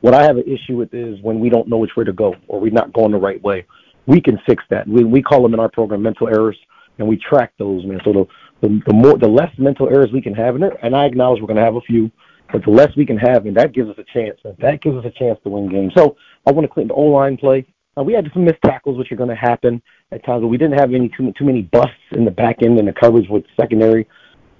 What 0.00 0.14
I 0.14 0.22
have 0.24 0.36
an 0.36 0.44
issue 0.44 0.76
with 0.76 0.92
is 0.92 1.20
when 1.22 1.40
we 1.40 1.48
don't 1.48 1.68
know 1.68 1.78
which 1.78 1.96
way 1.96 2.04
to 2.04 2.12
go 2.12 2.34
or 2.48 2.60
we're 2.60 2.72
not 2.72 2.92
going 2.92 3.12
the 3.12 3.18
right 3.18 3.42
way. 3.42 3.64
We 4.06 4.20
can 4.20 4.38
fix 4.46 4.62
that. 4.70 4.86
We 4.86 5.04
we 5.04 5.22
call 5.22 5.42
them 5.42 5.54
in 5.54 5.60
our 5.60 5.70
program 5.70 6.02
mental 6.02 6.28
errors, 6.28 6.58
and 6.98 7.06
we 7.06 7.16
track 7.16 7.52
those, 7.58 7.84
man. 7.86 8.00
So 8.04 8.12
the 8.12 8.26
the, 8.60 8.82
the 8.86 8.92
more 8.92 9.16
the 9.16 9.28
less 9.28 9.52
mental 9.56 9.88
errors 9.88 10.10
we 10.12 10.20
can 10.20 10.34
have 10.34 10.56
in 10.56 10.62
it, 10.64 10.72
and 10.82 10.96
I 10.96 11.04
acknowledge 11.04 11.40
we're 11.40 11.46
going 11.46 11.58
to 11.58 11.64
have 11.64 11.76
a 11.76 11.80
few, 11.82 12.10
but 12.52 12.64
the 12.64 12.70
less 12.70 12.94
we 12.96 13.06
can 13.06 13.18
have, 13.18 13.46
and 13.46 13.56
that 13.56 13.72
gives 13.72 13.88
us 13.88 13.96
a 13.98 14.04
chance. 14.12 14.38
That 14.58 14.82
gives 14.82 14.96
us 14.96 15.04
a 15.04 15.16
chance 15.16 15.38
to 15.44 15.50
win 15.50 15.68
games. 15.68 15.92
So 15.96 16.16
I 16.46 16.50
want 16.50 16.66
to 16.66 16.72
clean 16.72 16.88
the 16.88 16.94
O 16.94 17.02
line 17.02 17.36
play. 17.36 17.66
Uh, 17.96 18.02
we 18.02 18.14
had 18.14 18.28
some 18.32 18.44
missed 18.44 18.62
tackles, 18.64 18.98
which 18.98 19.12
are 19.12 19.16
going 19.16 19.28
to 19.28 19.36
happen 19.36 19.82
at 20.12 20.24
times, 20.24 20.42
but 20.42 20.48
we 20.48 20.56
didn't 20.56 20.78
have 20.78 20.92
any 20.92 21.08
too 21.10 21.32
too 21.38 21.44
many 21.44 21.62
busts 21.62 21.94
in 22.12 22.24
the 22.24 22.30
back 22.30 22.62
end 22.62 22.78
and 22.78 22.88
the 22.88 22.92
coverage 22.92 23.28
with 23.28 23.44
secondary. 23.60 24.08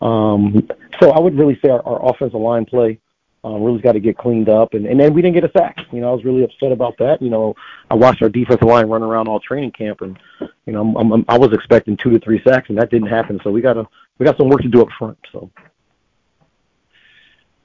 Um, 0.01 0.69
so 1.01 1.11
I 1.11 1.21
would 1.21 1.37
really 1.37 1.59
say 1.63 1.69
our, 1.71 1.83
our 1.87 2.11
offensive 2.11 2.41
line 2.41 2.65
play 2.65 2.99
um, 3.45 3.63
really 3.63 3.81
got 3.81 3.93
to 3.93 4.01
get 4.01 4.19
cleaned 4.19 4.49
up, 4.49 4.75
and, 4.75 4.85
and 4.87 4.99
then 4.99 5.15
we 5.15 5.23
didn't 5.23 5.35
get 5.35 5.45
a 5.45 5.53
sack. 5.53 5.79
You 5.93 6.01
know, 6.01 6.11
I 6.11 6.13
was 6.13 6.25
really 6.25 6.43
upset 6.43 6.73
about 6.73 6.99
that. 6.99 7.23
You 7.23 7.31
know, 7.31 7.55
I 7.91 7.95
watched 7.95 8.21
our 8.23 8.29
defensive 8.29 8.67
line 8.67 8.87
run 8.87 9.03
around 9.03 9.29
all 9.29 9.41
training 9.41 9.73
camp, 9.73 10.01
and 10.01 10.19
you 10.67 10.73
know, 10.73 10.81
I'm, 10.81 11.13
I'm, 11.13 11.25
I 11.29 11.39
was 11.39 11.53
expecting 11.53 11.97
two 11.97 12.11
to 12.11 12.19
three 12.19 12.43
sacks, 12.43 12.69
and 12.69 12.79
that 12.79 12.91
didn't 12.91 13.09
happen. 13.09 13.41
So 13.45 13.51
we 13.51 13.61
got 13.61 13.75
to 13.75 13.87
we 14.19 14.27
got 14.27 14.37
some 14.37 14.49
work 14.49 14.63
to 14.63 14.69
do 14.69 14.83
up 14.83 14.89
front. 14.99 15.19
So. 15.33 15.51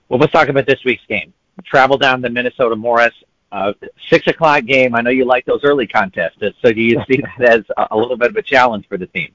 Well, 0.09 0.19
let's 0.19 0.31
talk 0.31 0.47
about 0.47 0.67
this 0.67 0.83
week's 0.85 1.05
game. 1.07 1.33
Travel 1.65 1.97
down 1.97 2.21
to 2.21 2.29
Minnesota 2.29 2.75
Morris. 2.75 3.13
Uh, 3.51 3.73
six 4.09 4.27
o'clock 4.27 4.65
game. 4.65 4.95
I 4.95 5.01
know 5.01 5.11
you 5.11 5.25
like 5.25 5.45
those 5.45 5.63
early 5.63 5.87
contests. 5.87 6.37
So 6.61 6.71
do 6.71 6.81
you 6.81 7.01
see 7.07 7.21
that 7.39 7.49
as 7.49 7.87
a 7.89 7.97
little 7.97 8.17
bit 8.17 8.29
of 8.29 8.35
a 8.35 8.41
challenge 8.41 8.87
for 8.87 8.97
the 8.97 9.07
team? 9.07 9.31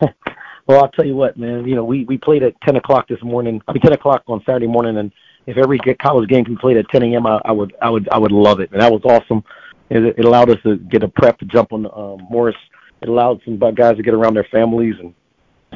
well, 0.66 0.82
I'll 0.82 0.90
tell 0.90 1.06
you 1.06 1.16
what, 1.16 1.36
man. 1.36 1.66
You 1.66 1.74
know, 1.74 1.84
we 1.84 2.04
we 2.04 2.18
played 2.18 2.42
at 2.42 2.60
ten 2.62 2.76
o'clock 2.76 3.08
this 3.08 3.22
morning. 3.22 3.60
I 3.66 3.72
mean, 3.72 3.82
ten 3.82 3.92
o'clock 3.92 4.22
on 4.26 4.42
Saturday 4.46 4.66
morning, 4.66 4.98
and 4.98 5.12
if 5.46 5.56
every 5.56 5.78
college 5.78 6.28
game 6.28 6.44
can 6.44 6.54
be 6.54 6.60
played 6.60 6.76
at 6.76 6.88
10 6.90 7.02
a.m., 7.02 7.26
I, 7.26 7.40
I 7.44 7.52
would 7.52 7.74
I 7.80 7.90
would 7.90 8.08
I 8.10 8.18
would 8.18 8.32
love 8.32 8.60
it. 8.60 8.70
And 8.72 8.80
that 8.80 8.92
was 8.92 9.02
awesome. 9.04 9.42
It, 9.88 10.18
it 10.18 10.24
allowed 10.24 10.50
us 10.50 10.58
to 10.64 10.76
get 10.76 11.02
a 11.02 11.08
prep 11.08 11.38
to 11.40 11.44
jump 11.46 11.72
on 11.72 11.86
um, 11.86 12.26
Morris. 12.30 12.56
It 13.00 13.08
allowed 13.08 13.40
some 13.44 13.58
guys 13.74 13.96
to 13.96 14.02
get 14.02 14.14
around 14.14 14.34
their 14.34 14.46
families 14.50 14.94
and 15.00 15.14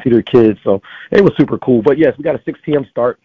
see 0.02 0.10
their 0.10 0.22
kids. 0.22 0.58
So 0.62 0.80
it 1.10 1.22
was 1.22 1.32
super 1.36 1.58
cool. 1.58 1.82
But 1.82 1.98
yes, 1.98 2.14
we 2.18 2.24
got 2.24 2.34
a 2.34 2.42
6 2.44 2.60
p.m. 2.64 2.86
start. 2.90 3.18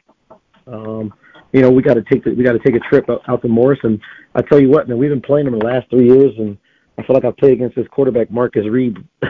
Um, 0.66 1.14
you 1.52 1.62
know, 1.62 1.72
we 1.72 1.82
got 1.82 1.96
to 1.96 2.04
take 2.04 2.24
the, 2.24 2.32
we 2.32 2.44
got 2.44 2.54
to 2.54 2.60
take 2.60 2.76
a 2.76 2.80
trip 2.80 3.10
out, 3.10 3.22
out 3.28 3.42
to 3.42 3.48
Morris. 3.48 3.80
And 3.84 4.00
I 4.36 4.42
tell 4.42 4.60
you 4.60 4.70
what, 4.70 4.88
man, 4.88 4.98
we've 4.98 5.10
been 5.10 5.22
playing 5.22 5.46
them 5.46 5.60
the 5.60 5.66
last 5.66 5.90
three 5.90 6.08
years, 6.08 6.34
and 6.38 6.58
I 7.00 7.06
feel 7.06 7.16
like 7.16 7.26
I've 7.26 7.38
played 7.38 7.54
against 7.54 7.76
this 7.76 7.88
quarterback 7.88 8.30
Marcus 8.30 8.68
Reed. 8.68 8.98
I 9.24 9.30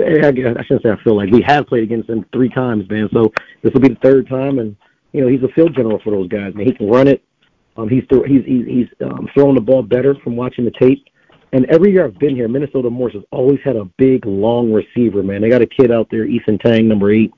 shouldn't 0.00 0.82
say 0.82 0.90
I 0.90 1.02
feel 1.02 1.16
like 1.16 1.30
we 1.30 1.42
have 1.46 1.66
played 1.66 1.82
against 1.82 2.08
him 2.08 2.24
three 2.32 2.48
times, 2.48 2.88
man. 2.88 3.08
So 3.12 3.32
this 3.62 3.72
will 3.74 3.80
be 3.80 3.88
the 3.88 4.00
third 4.02 4.28
time, 4.28 4.58
and 4.58 4.76
you 5.12 5.20
know 5.20 5.28
he's 5.28 5.42
a 5.42 5.52
field 5.54 5.74
general 5.74 6.00
for 6.02 6.12
those 6.12 6.28
guys. 6.28 6.54
Man, 6.54 6.66
he 6.66 6.72
can 6.72 6.88
run 6.88 7.08
it. 7.08 7.22
Um, 7.76 7.88
he's 7.88 8.04
th- 8.08 8.24
he's 8.26 8.44
he's, 8.44 8.66
he's 8.66 8.86
um, 9.04 9.28
throwing 9.34 9.56
the 9.56 9.60
ball 9.60 9.82
better 9.82 10.14
from 10.22 10.36
watching 10.36 10.64
the 10.64 10.70
tape. 10.70 11.04
And 11.52 11.66
every 11.66 11.90
year 11.90 12.04
I've 12.04 12.18
been 12.18 12.36
here, 12.36 12.46
Minnesota 12.46 12.88
Morris 12.88 13.14
has 13.14 13.24
always 13.32 13.58
had 13.64 13.74
a 13.74 13.84
big, 13.98 14.24
long 14.24 14.72
receiver. 14.72 15.24
Man, 15.24 15.42
they 15.42 15.48
got 15.48 15.62
a 15.62 15.66
kid 15.66 15.90
out 15.90 16.06
there, 16.08 16.24
Ethan 16.24 16.58
Tang, 16.58 16.86
number 16.86 17.10
eight. 17.10 17.32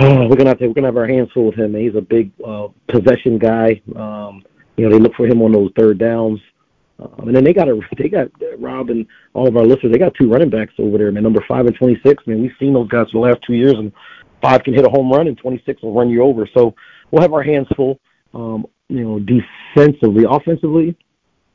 Oh, 0.00 0.26
we're 0.28 0.36
gonna 0.36 0.50
have 0.50 0.58
to, 0.58 0.66
we're 0.66 0.74
gonna 0.74 0.88
have 0.88 0.96
our 0.96 1.06
hands 1.06 1.30
full 1.32 1.46
with 1.46 1.58
him. 1.58 1.72
Man. 1.72 1.82
He's 1.82 1.94
a 1.94 2.00
big 2.00 2.32
uh, 2.44 2.68
possession 2.88 3.38
guy. 3.38 3.80
Um, 3.94 4.42
you 4.76 4.88
know, 4.88 4.90
they 4.90 5.02
look 5.02 5.14
for 5.14 5.26
him 5.26 5.40
on 5.42 5.52
those 5.52 5.70
third 5.78 5.98
downs. 5.98 6.40
Um, 6.98 7.28
and 7.28 7.36
then 7.36 7.44
they 7.44 7.52
got 7.52 7.68
a 7.68 7.80
they 7.98 8.08
got 8.08 8.28
uh, 8.42 8.56
Rob 8.58 8.90
and 8.90 9.06
all 9.34 9.48
of 9.48 9.56
our 9.56 9.64
listeners. 9.64 9.92
They 9.92 9.98
got 9.98 10.14
two 10.14 10.30
running 10.30 10.50
backs 10.50 10.74
over 10.78 10.98
there, 10.98 11.12
man. 11.12 11.22
Number 11.22 11.44
five 11.48 11.66
and 11.66 11.76
twenty 11.76 12.00
six. 12.04 12.26
Man, 12.26 12.40
we've 12.40 12.52
seen 12.58 12.72
those 12.72 12.88
guys 12.88 13.06
for 13.10 13.20
the 13.20 13.28
last 13.28 13.40
two 13.46 13.54
years, 13.54 13.74
and 13.74 13.92
five 14.42 14.62
can 14.62 14.74
hit 14.74 14.86
a 14.86 14.90
home 14.90 15.10
run, 15.10 15.26
and 15.26 15.38
twenty 15.38 15.62
six 15.66 15.82
will 15.82 15.94
run 15.94 16.10
you 16.10 16.22
over. 16.22 16.48
So 16.56 16.74
we'll 17.10 17.22
have 17.22 17.32
our 17.32 17.42
hands 17.42 17.68
full. 17.76 18.00
Um, 18.34 18.66
you 18.88 19.02
know, 19.02 19.18
defensively, 19.18 20.24
offensively, 20.28 20.96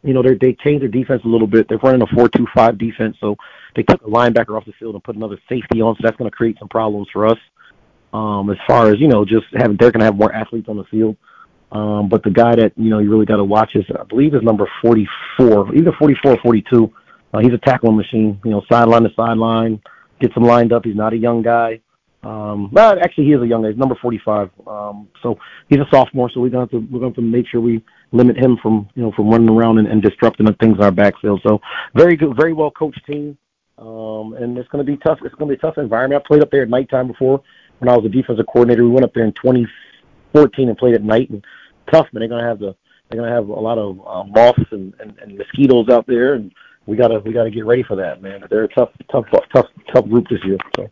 you 0.03 0.13
know, 0.13 0.21
they 0.21 0.35
they 0.35 0.53
changed 0.63 0.81
their 0.81 0.89
defense 0.89 1.21
a 1.25 1.27
little 1.27 1.47
bit. 1.47 1.67
They're 1.69 1.77
running 1.77 2.01
a 2.01 2.07
four-two-five 2.07 2.77
defense, 2.77 3.17
so 3.19 3.35
they 3.75 3.83
took 3.83 4.01
a 4.01 4.09
linebacker 4.09 4.57
off 4.57 4.65
the 4.65 4.73
field 4.73 4.95
and 4.95 5.03
put 5.03 5.15
another 5.15 5.39
safety 5.47 5.81
on. 5.81 5.95
So 5.95 6.01
that's 6.03 6.17
going 6.17 6.29
to 6.29 6.35
create 6.35 6.57
some 6.59 6.67
problems 6.67 7.07
for 7.13 7.27
us 7.27 7.37
um, 8.13 8.49
as 8.49 8.57
far 8.67 8.91
as 8.91 8.99
you 8.99 9.07
know, 9.07 9.25
just 9.25 9.45
having 9.55 9.77
they're 9.77 9.91
going 9.91 9.99
to 9.99 10.05
have 10.05 10.15
more 10.15 10.33
athletes 10.33 10.67
on 10.69 10.77
the 10.77 10.83
field. 10.85 11.17
Um, 11.71 12.09
but 12.09 12.23
the 12.23 12.29
guy 12.29 12.55
that 12.55 12.73
you 12.75 12.89
know 12.89 12.99
you 12.99 13.09
really 13.09 13.25
got 13.25 13.37
to 13.37 13.43
watch 13.43 13.75
is 13.75 13.85
I 13.97 14.03
believe 14.03 14.35
is 14.35 14.41
number 14.43 14.69
44, 14.81 15.75
either 15.75 15.91
44 15.97 16.31
or 16.33 16.37
42. 16.43 16.93
Uh, 17.33 17.39
he's 17.39 17.53
a 17.53 17.57
tackling 17.59 17.95
machine. 17.95 18.39
You 18.43 18.51
know, 18.51 18.61
sideline 18.69 19.03
to 19.03 19.09
sideline, 19.15 19.81
gets 20.19 20.35
him 20.35 20.43
lined 20.43 20.73
up. 20.73 20.83
He's 20.83 20.95
not 20.95 21.13
a 21.13 21.17
young 21.17 21.41
guy. 21.41 21.79
Um, 22.23 22.69
but 22.71 22.99
actually, 22.99 23.25
he 23.25 23.31
is 23.31 23.41
a 23.41 23.47
young 23.47 23.63
guy. 23.63 23.69
He's 23.69 23.77
number 23.77 23.95
45. 24.01 24.51
Um, 24.67 25.07
so 25.23 25.39
he's 25.69 25.79
a 25.79 25.87
sophomore. 25.89 26.29
So 26.29 26.41
we're 26.41 26.49
to 26.49 26.59
have 26.59 26.69
to 26.71 26.79
we're 26.91 26.99
going 26.99 27.15
to 27.15 27.21
make 27.21 27.47
sure 27.47 27.61
we 27.61 27.83
limit 28.11 28.37
him 28.37 28.57
from 28.61 28.89
you 28.95 29.03
know 29.03 29.11
from 29.13 29.29
running 29.29 29.49
around 29.49 29.79
and, 29.79 29.87
and 29.87 30.01
disrupting 30.01 30.45
the 30.45 30.53
things 30.59 30.75
in 30.75 30.83
our 30.83 30.91
backfield. 30.91 31.41
So 31.43 31.59
very 31.95 32.17
good, 32.17 32.35
very 32.35 32.53
well 32.53 32.71
coached 32.71 33.05
team. 33.05 33.37
Um, 33.77 34.33
and 34.33 34.55
it's 34.57 34.69
to 34.69 34.83
be 34.83 34.97
tough. 34.97 35.19
It's 35.23 35.33
to 35.35 35.45
be 35.45 35.53
a 35.55 35.57
tough 35.57 35.77
environment. 35.77 36.21
I 36.23 36.27
played 36.27 36.43
up 36.43 36.51
there 36.51 36.61
at 36.61 36.69
nighttime 36.69 37.07
before 37.07 37.41
when 37.79 37.89
I 37.89 37.95
was 37.95 38.05
a 38.05 38.09
defensive 38.09 38.45
coordinator. 38.45 38.83
We 38.83 38.91
went 38.91 39.05
up 39.05 39.13
there 39.15 39.25
in 39.25 39.33
2014 39.33 40.69
and 40.69 40.77
played 40.77 40.93
at 40.93 41.03
night. 41.03 41.31
And 41.31 41.43
tough, 41.91 42.07
man. 42.13 42.21
They're 42.21 42.29
going 42.29 42.43
to 42.43 42.47
have 42.47 42.59
the 42.59 42.75
they're 43.11 43.21
gonna 43.21 43.33
have 43.33 43.49
a 43.49 43.59
lot 43.59 43.77
of 43.77 43.99
uh, 44.07 44.23
moths 44.23 44.71
and, 44.71 44.93
and, 44.99 45.17
and 45.21 45.37
mosquitoes 45.37 45.89
out 45.89 46.07
there, 46.07 46.35
and 46.35 46.51
we 46.85 46.95
gotta 46.95 47.19
we 47.19 47.33
gotta 47.33 47.51
get 47.51 47.65
ready 47.65 47.83
for 47.83 47.95
that, 47.97 48.21
man. 48.21 48.43
They're 48.49 48.63
a 48.63 48.67
tough 48.69 48.89
tough 49.11 49.25
tough 49.53 49.67
tough 49.93 50.07
group 50.07 50.27
this 50.29 50.43
year. 50.45 50.57
So. 50.77 50.89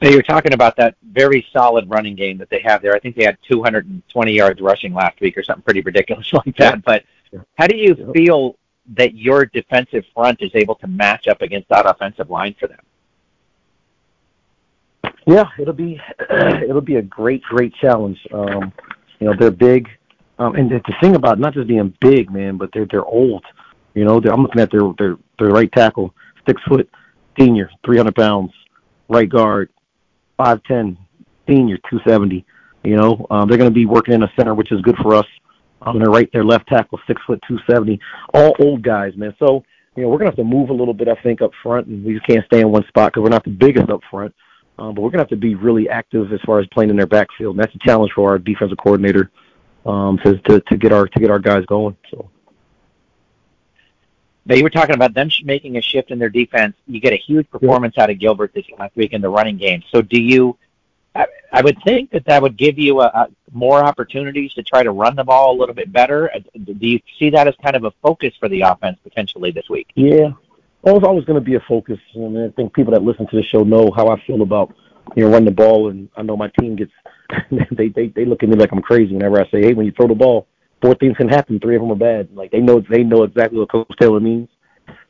Now 0.00 0.10
you're 0.10 0.22
talking 0.22 0.52
about 0.52 0.76
that 0.76 0.96
very 1.02 1.46
solid 1.52 1.88
running 1.88 2.14
game 2.14 2.38
that 2.38 2.50
they 2.50 2.60
have 2.64 2.82
there. 2.82 2.94
I 2.94 3.00
think 3.00 3.16
they 3.16 3.24
had 3.24 3.38
220 3.48 4.32
yards 4.32 4.60
rushing 4.60 4.92
last 4.92 5.20
week 5.20 5.36
or 5.36 5.42
something 5.42 5.62
pretty 5.62 5.80
ridiculous 5.80 6.30
like 6.32 6.56
that. 6.58 6.84
But 6.84 7.04
how 7.56 7.66
do 7.66 7.76
you 7.76 8.12
feel 8.14 8.56
that 8.94 9.14
your 9.14 9.46
defensive 9.46 10.04
front 10.14 10.42
is 10.42 10.50
able 10.54 10.74
to 10.76 10.86
match 10.86 11.26
up 11.26 11.42
against 11.42 11.68
that 11.70 11.86
offensive 11.86 12.28
line 12.28 12.54
for 12.60 12.68
them? 12.68 12.80
Yeah, 15.26 15.44
it'll 15.58 15.74
be 15.74 16.00
it'll 16.30 16.80
be 16.80 16.96
a 16.96 17.02
great 17.02 17.42
great 17.42 17.74
challenge. 17.80 18.18
Um, 18.32 18.72
you 19.20 19.26
know, 19.26 19.34
they're 19.38 19.50
big, 19.50 19.88
um, 20.38 20.54
and 20.54 20.70
the 20.70 20.80
thing 21.00 21.14
about 21.16 21.38
not 21.38 21.54
just 21.54 21.68
being 21.68 21.94
big, 22.00 22.30
man, 22.30 22.56
but 22.56 22.70
they're 22.72 22.86
they're 22.90 23.04
old. 23.04 23.44
You 23.94 24.04
know, 24.04 24.20
they're, 24.20 24.32
I'm 24.32 24.42
looking 24.42 24.60
at 24.60 24.70
their 24.70 24.82
their 24.98 25.16
their 25.38 25.48
right 25.48 25.70
tackle, 25.72 26.14
six 26.46 26.60
foot, 26.68 26.88
senior, 27.38 27.70
300 27.84 28.14
pounds, 28.14 28.52
right 29.08 29.28
guard, 29.28 29.70
five 30.36 30.62
ten, 30.64 30.98
senior, 31.48 31.76
270. 31.90 32.44
You 32.82 32.96
know, 32.96 33.26
um, 33.30 33.48
they're 33.48 33.58
going 33.58 33.70
to 33.70 33.74
be 33.74 33.86
working 33.86 34.12
in 34.12 34.20
the 34.20 34.30
center, 34.36 34.54
which 34.54 34.72
is 34.72 34.80
good 34.82 34.96
for 35.02 35.14
us. 35.14 35.26
Um, 35.80 35.98
their 35.98 36.10
right, 36.10 36.28
their 36.32 36.44
left 36.44 36.68
tackle, 36.68 36.98
six 37.06 37.20
foot, 37.26 37.40
270. 37.48 37.98
All 38.34 38.54
old 38.58 38.82
guys, 38.82 39.16
man. 39.16 39.34
So 39.38 39.64
you 39.96 40.02
know, 40.02 40.08
we're 40.08 40.18
going 40.18 40.30
to 40.30 40.36
have 40.36 40.36
to 40.36 40.44
move 40.44 40.70
a 40.70 40.74
little 40.74 40.94
bit, 40.94 41.08
I 41.08 41.14
think, 41.22 41.40
up 41.40 41.52
front, 41.62 41.86
and 41.86 42.04
we 42.04 42.14
just 42.14 42.26
can't 42.26 42.44
stay 42.46 42.60
in 42.60 42.70
one 42.70 42.84
spot 42.88 43.12
because 43.12 43.22
we're 43.22 43.28
not 43.28 43.44
the 43.44 43.50
biggest 43.50 43.90
up 43.90 44.00
front. 44.10 44.34
Um, 44.78 44.94
but 44.94 45.02
we're 45.02 45.10
going 45.10 45.18
to 45.18 45.22
have 45.22 45.28
to 45.28 45.36
be 45.36 45.54
really 45.54 45.88
active 45.88 46.32
as 46.32 46.40
far 46.40 46.58
as 46.58 46.66
playing 46.68 46.90
in 46.90 46.96
their 46.96 47.06
backfield. 47.06 47.56
And 47.56 47.62
that's 47.62 47.74
a 47.74 47.78
challenge 47.78 48.12
for 48.12 48.30
our 48.30 48.38
defensive 48.38 48.78
coordinator 48.78 49.30
um, 49.86 50.18
to, 50.18 50.38
to 50.38 50.60
to 50.60 50.76
get 50.76 50.92
our 50.92 51.06
to 51.06 51.20
get 51.20 51.30
our 51.30 51.38
guys 51.38 51.64
going. 51.66 51.96
So. 52.10 52.30
Now 54.46 54.56
you 54.56 54.62
were 54.62 54.70
talking 54.70 54.94
about 54.94 55.14
them 55.14 55.30
making 55.44 55.78
a 55.78 55.82
shift 55.82 56.10
in 56.10 56.18
their 56.18 56.28
defense. 56.28 56.76
You 56.86 57.00
get 57.00 57.14
a 57.14 57.16
huge 57.16 57.48
performance 57.50 57.96
out 57.96 58.10
of 58.10 58.18
Gilbert 58.18 58.52
this 58.52 58.66
last 58.78 58.94
week 58.94 59.12
in 59.12 59.22
the 59.22 59.28
running 59.28 59.56
game. 59.56 59.82
So 59.90 60.02
do 60.02 60.20
you? 60.20 60.58
I, 61.14 61.26
I 61.52 61.62
would 61.62 61.78
think 61.84 62.10
that 62.10 62.24
that 62.26 62.42
would 62.42 62.56
give 62.56 62.78
you 62.78 63.00
a, 63.00 63.06
a, 63.06 63.28
more 63.52 63.78
opportunities 63.84 64.52
to 64.54 64.64
try 64.64 64.82
to 64.82 64.90
run 64.90 65.14
the 65.14 65.22
ball 65.22 65.56
a 65.56 65.56
little 65.56 65.74
bit 65.74 65.92
better. 65.92 66.30
Uh, 66.34 66.40
do 66.64 66.86
you 66.86 67.00
see 67.18 67.30
that 67.30 67.46
as 67.46 67.54
kind 67.62 67.76
of 67.76 67.84
a 67.84 67.92
focus 68.02 68.34
for 68.38 68.48
the 68.48 68.62
offense 68.62 68.98
potentially 69.04 69.52
this 69.52 69.70
week? 69.70 69.88
Yeah, 69.94 70.32
well, 70.84 70.96
it's 70.96 71.06
always 71.06 71.24
going 71.24 71.40
to 71.40 71.44
be 71.44 71.54
a 71.54 71.64
focus. 71.66 71.98
Mean, 72.14 72.44
I 72.44 72.50
think 72.54 72.74
people 72.74 72.92
that 72.92 73.02
listen 73.02 73.26
to 73.26 73.36
the 73.36 73.42
show 73.42 73.62
know 73.62 73.90
how 73.96 74.08
I 74.08 74.22
feel 74.26 74.42
about 74.42 74.74
you 75.16 75.24
know 75.24 75.30
running 75.30 75.46
the 75.46 75.50
ball, 75.54 75.90
and 75.90 76.10
I 76.14 76.22
know 76.22 76.36
my 76.36 76.50
team 76.60 76.76
gets 76.76 76.92
they 77.72 77.88
they 77.88 78.08
they 78.08 78.26
look 78.26 78.42
at 78.42 78.50
me 78.50 78.56
like 78.56 78.70
I'm 78.70 78.82
crazy 78.82 79.14
whenever 79.14 79.40
I 79.40 79.50
say, 79.50 79.62
hey, 79.62 79.72
when 79.72 79.86
you 79.86 79.92
throw 79.92 80.08
the 80.08 80.14
ball, 80.14 80.46
four 80.82 80.94
things 80.94 81.16
can 81.16 81.28
happen, 81.28 81.58
three 81.58 81.76
of 81.76 81.82
them 81.82 81.92
are 81.92 81.96
bad. 81.96 82.28
Like 82.34 82.50
they 82.50 82.60
know 82.60 82.82
they 82.90 83.02
know 83.02 83.22
exactly 83.22 83.58
what 83.58 83.72
Coach 83.72 83.90
Taylor 83.98 84.20
means. 84.20 84.48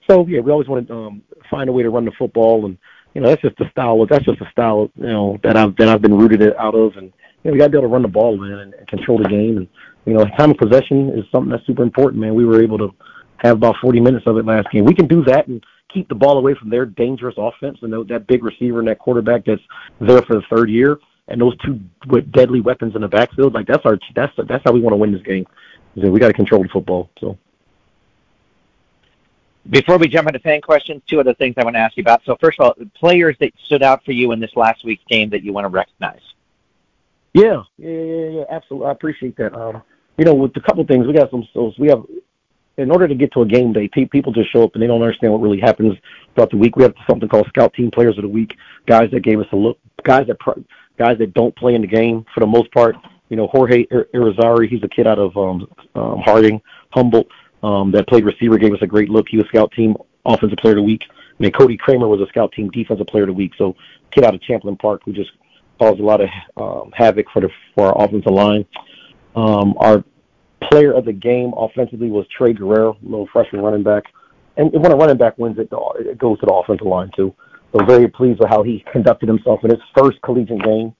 So 0.09 0.25
yeah, 0.28 0.40
we 0.40 0.52
always 0.52 0.69
want 0.69 0.87
to 0.87 0.95
um, 0.95 1.23
find 1.50 1.69
a 1.69 1.73
way 1.73 1.83
to 1.83 1.90
run 1.90 2.04
the 2.04 2.12
football, 2.16 2.66
and 2.66 2.78
you 3.12 3.21
know 3.21 3.28
that's 3.28 3.43
just 3.43 3.57
the 3.57 3.69
style. 3.73 4.07
That's 4.07 4.25
just 4.25 4.38
the 4.38 4.50
style 4.52 4.93
you 4.95 5.07
know 5.07 5.38
that 5.43 5.57
I've 5.57 5.75
that 5.76 5.88
I've 5.88 6.02
been 6.02 6.16
rooted 6.16 6.40
out 6.57 6.76
of, 6.76 6.97
and 6.97 7.07
you 7.43 7.50
know 7.50 7.52
we 7.52 7.59
got 7.59 7.66
to 7.66 7.71
be 7.71 7.78
able 7.78 7.88
to 7.88 7.93
run 7.93 8.02
the 8.02 8.09
ball, 8.09 8.37
man, 8.37 8.59
and, 8.59 8.75
and 8.75 8.87
control 8.87 9.19
the 9.19 9.28
game. 9.28 9.57
And 9.57 9.69
you 10.04 10.14
know, 10.14 10.25
time 10.38 10.52
of 10.52 10.59
possession 10.59 11.11
is 11.19 11.25
something 11.33 11.50
that's 11.50 11.66
super 11.66 11.83
important, 11.83 12.21
man. 12.21 12.35
We 12.37 12.45
were 12.45 12.62
able 12.62 12.78
to 12.78 12.90
have 13.48 13.56
about 13.56 13.76
40 13.80 14.00
minutes 14.00 14.26
of 14.26 14.36
it 14.38 14.44
last 14.44 14.70
game. 14.70 14.84
We 14.84 14.94
can 14.94 15.06
do 15.06 15.22
that 15.24 15.46
and 15.46 15.62
keep 15.92 16.08
the 16.08 16.14
ball 16.14 16.38
away 16.38 16.54
from 16.54 16.70
their 16.70 16.86
dangerous 16.86 17.34
offense 17.38 17.78
and 17.82 17.92
that 18.08 18.26
big 18.26 18.42
receiver 18.42 18.80
and 18.80 18.88
that 18.88 18.98
quarterback 18.98 19.44
that's 19.44 19.62
there 20.00 20.22
for 20.22 20.34
the 20.34 20.42
third 20.50 20.70
year 20.70 20.98
and 21.28 21.40
those 21.40 21.56
two 21.58 21.80
deadly 22.32 22.60
weapons 22.60 22.94
in 22.94 23.02
the 23.02 23.08
backfield. 23.08 23.54
Like 23.54 23.66
that's 23.66 23.84
our 23.84 23.98
that's 24.14 24.32
that's 24.36 24.62
how 24.64 24.72
we 24.72 24.80
want 24.80 24.92
to 24.92 24.98
win 24.98 25.12
this 25.12 25.22
game. 25.22 25.46
We 25.94 26.18
got 26.18 26.28
to 26.28 26.34
control 26.34 26.62
the 26.62 26.68
football. 26.68 27.10
So. 27.20 27.38
Before 29.70 29.96
we 29.96 30.08
jump 30.08 30.28
into 30.28 30.40
fan 30.40 30.60
questions, 30.60 31.02
two 31.08 31.20
other 31.20 31.32
things 31.32 31.54
I 31.56 31.64
want 31.64 31.74
to 31.76 31.80
ask 31.80 31.96
you 31.96 32.02
about. 32.02 32.22
So 32.26 32.36
first 32.38 32.60
of 32.60 32.66
all, 32.66 32.74
players 32.94 33.36
that 33.40 33.52
stood 33.64 33.82
out 33.82 34.04
for 34.04 34.12
you 34.12 34.32
in 34.32 34.40
this 34.40 34.54
last 34.56 34.84
week's 34.84 35.04
game 35.08 35.30
that 35.30 35.42
you 35.42 35.54
want 35.54 35.64
to 35.64 35.70
recognize. 35.70 36.20
Yeah, 37.32 37.62
yeah, 37.78 37.90
yeah, 37.90 38.28
yeah, 38.28 38.44
absolutely. 38.50 38.88
I 38.88 38.92
appreciate 38.92 39.36
that. 39.38 39.54
Um, 39.54 39.82
you 40.18 40.24
know, 40.26 40.34
with 40.34 40.54
a 40.56 40.60
couple 40.60 40.84
things, 40.84 41.06
we 41.06 41.14
got 41.14 41.30
some. 41.30 41.48
So 41.54 41.72
we 41.78 41.88
have 41.88 42.04
in 42.76 42.90
order 42.90 43.07
to 43.07 43.14
get 43.14 43.33
to 43.33 43.43
a 43.43 43.47
game 43.47 43.73
day, 43.73 43.88
people 43.88 44.33
just 44.33 44.52
show 44.52 44.64
up 44.64 44.75
and 44.75 44.83
they 44.83 44.87
don't 44.87 45.02
understand 45.02 45.33
what 45.33 45.40
really 45.40 45.61
happens 45.61 45.97
throughout 46.35 46.50
the 46.50 46.57
week. 46.57 46.76
We 46.76 46.83
have 46.83 46.95
something 47.09 47.28
called 47.28 47.47
Scout 47.49 47.73
Team 47.75 47.90
Players 47.90 48.19
of 48.19 48.23
the 48.23 48.28
Week, 48.28 48.57
guys 48.87 49.11
that 49.12 49.21
gave 49.21 49.40
us 49.40 49.47
a 49.52 49.57
look, 49.57 49.78
guys 50.02 50.26
that 50.26 50.38
guys 50.99 51.19
that 51.19 51.35
don't 51.35 51.54
play 51.57 51.75
in 51.75 51.83
the 51.83 51.87
game 51.87 52.25
for 52.35 52.40
the 52.40 52.47
most 52.47 52.73
part. 52.73 52.97
You 53.28 53.37
know, 53.37 53.47
Jorge 53.47 53.87
Irizarry, 53.87 54.69
he's 54.69 54.83
a 54.83 54.88
kid 54.88 55.07
out 55.07 55.19
of 55.19 55.37
um, 55.37 55.66
um, 55.95 56.21
Harding, 56.25 56.61
Humboldt, 56.90 57.28
um, 57.62 57.90
that 57.93 58.07
played 58.09 58.25
receiver, 58.25 58.59
gave 58.59 58.73
us 58.75 58.83
a 58.83 58.87
great 58.87 59.09
look. 59.09 59.26
He 59.28 59.37
was 59.37 59.47
Scout 59.47 59.73
Team 59.73 59.97
Offensive 60.26 60.59
Player 60.59 60.75
of 60.75 60.78
the 60.78 60.83
Week. 60.83 61.04
I 61.11 61.43
mean, 61.43 61.52
Cody 61.52 61.76
Kramer 61.76 62.07
was 62.07 62.21
a 62.21 62.26
Scout 62.26 62.52
Team 62.52 62.71
Defensive 62.71 63.07
Player 63.07 63.25
of 63.25 63.28
the 63.28 63.35
Week. 63.35 63.52
So, 63.57 63.75
kid 64.11 64.25
out 64.25 64.35
of 64.35 64.43
Champlin 64.43 64.76
Park 64.76 65.02
who 65.04 65.12
just 65.12 65.31
caused 65.78 66.00
a 66.00 66.04
lot 66.04 66.21
of 66.21 66.28
um, 66.57 66.93
havoc 66.93 67.26
for 67.33 67.40
the 67.40 67.49
for 67.75 67.87
our 67.87 68.04
offensive 68.04 68.33
line. 68.33 68.66
Um, 69.35 69.75
our 69.78 70.04
player 70.71 70.92
of 70.92 71.04
the 71.04 71.12
game 71.12 71.52
offensively 71.56 72.11
was 72.11 72.26
Trey 72.28 72.52
Guerrero, 72.52 72.97
little 73.02 73.28
freshman 73.33 73.62
running 73.62 73.83
back. 73.83 74.04
And 74.56 74.73
when 74.73 74.92
a 74.92 74.97
running 74.97 75.16
back 75.16 75.37
wins 75.38 75.59
it, 75.59 75.68
it 75.73 76.18
goes 76.18 76.38
to 76.40 76.47
the 76.47 76.52
offensive 76.52 76.87
line 76.87 77.11
too. 77.16 77.35
So 77.73 77.85
very 77.85 78.09
pleased 78.09 78.38
with 78.38 78.49
how 78.49 78.62
he 78.62 78.85
conducted 78.92 79.28
himself 79.28 79.64
in 79.64 79.71
his 79.71 79.80
first 79.97 80.21
collegiate 80.23 80.62
game. 80.62 80.94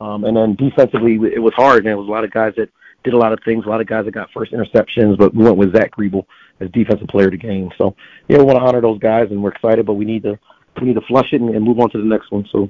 Um, 0.00 0.24
and 0.24 0.36
then 0.36 0.54
defensively, 0.54 1.14
it 1.32 1.40
was 1.40 1.54
hard, 1.54 1.78
and 1.78 1.88
it 1.88 1.94
was 1.94 2.08
a 2.08 2.10
lot 2.10 2.24
of 2.24 2.30
guys 2.30 2.54
that 2.56 2.70
did 3.04 3.14
a 3.14 3.16
lot 3.16 3.32
of 3.32 3.40
things, 3.44 3.64
a 3.64 3.68
lot 3.68 3.80
of 3.80 3.86
guys 3.86 4.04
that 4.04 4.12
got 4.12 4.30
first 4.32 4.52
interceptions, 4.52 5.18
but 5.18 5.34
we 5.34 5.44
went 5.44 5.56
with 5.56 5.74
Zach 5.74 5.92
Griebel 5.92 6.24
as 6.60 6.70
defensive 6.70 7.08
player 7.08 7.26
of 7.26 7.32
the 7.32 7.38
game. 7.38 7.70
So 7.78 7.94
yeah, 8.28 8.38
we 8.38 8.44
want 8.44 8.58
to 8.58 8.64
honor 8.64 8.80
those 8.80 8.98
guys, 8.98 9.30
and 9.30 9.42
we're 9.42 9.50
excited, 9.50 9.86
but 9.86 9.94
we 9.94 10.04
need 10.04 10.22
to 10.24 10.38
we 10.80 10.88
need 10.88 10.94
to 10.94 11.02
flush 11.02 11.32
it 11.32 11.40
and, 11.40 11.54
and 11.54 11.64
move 11.64 11.78
on 11.80 11.90
to 11.90 11.98
the 11.98 12.04
next 12.04 12.30
one. 12.30 12.46
So. 12.50 12.68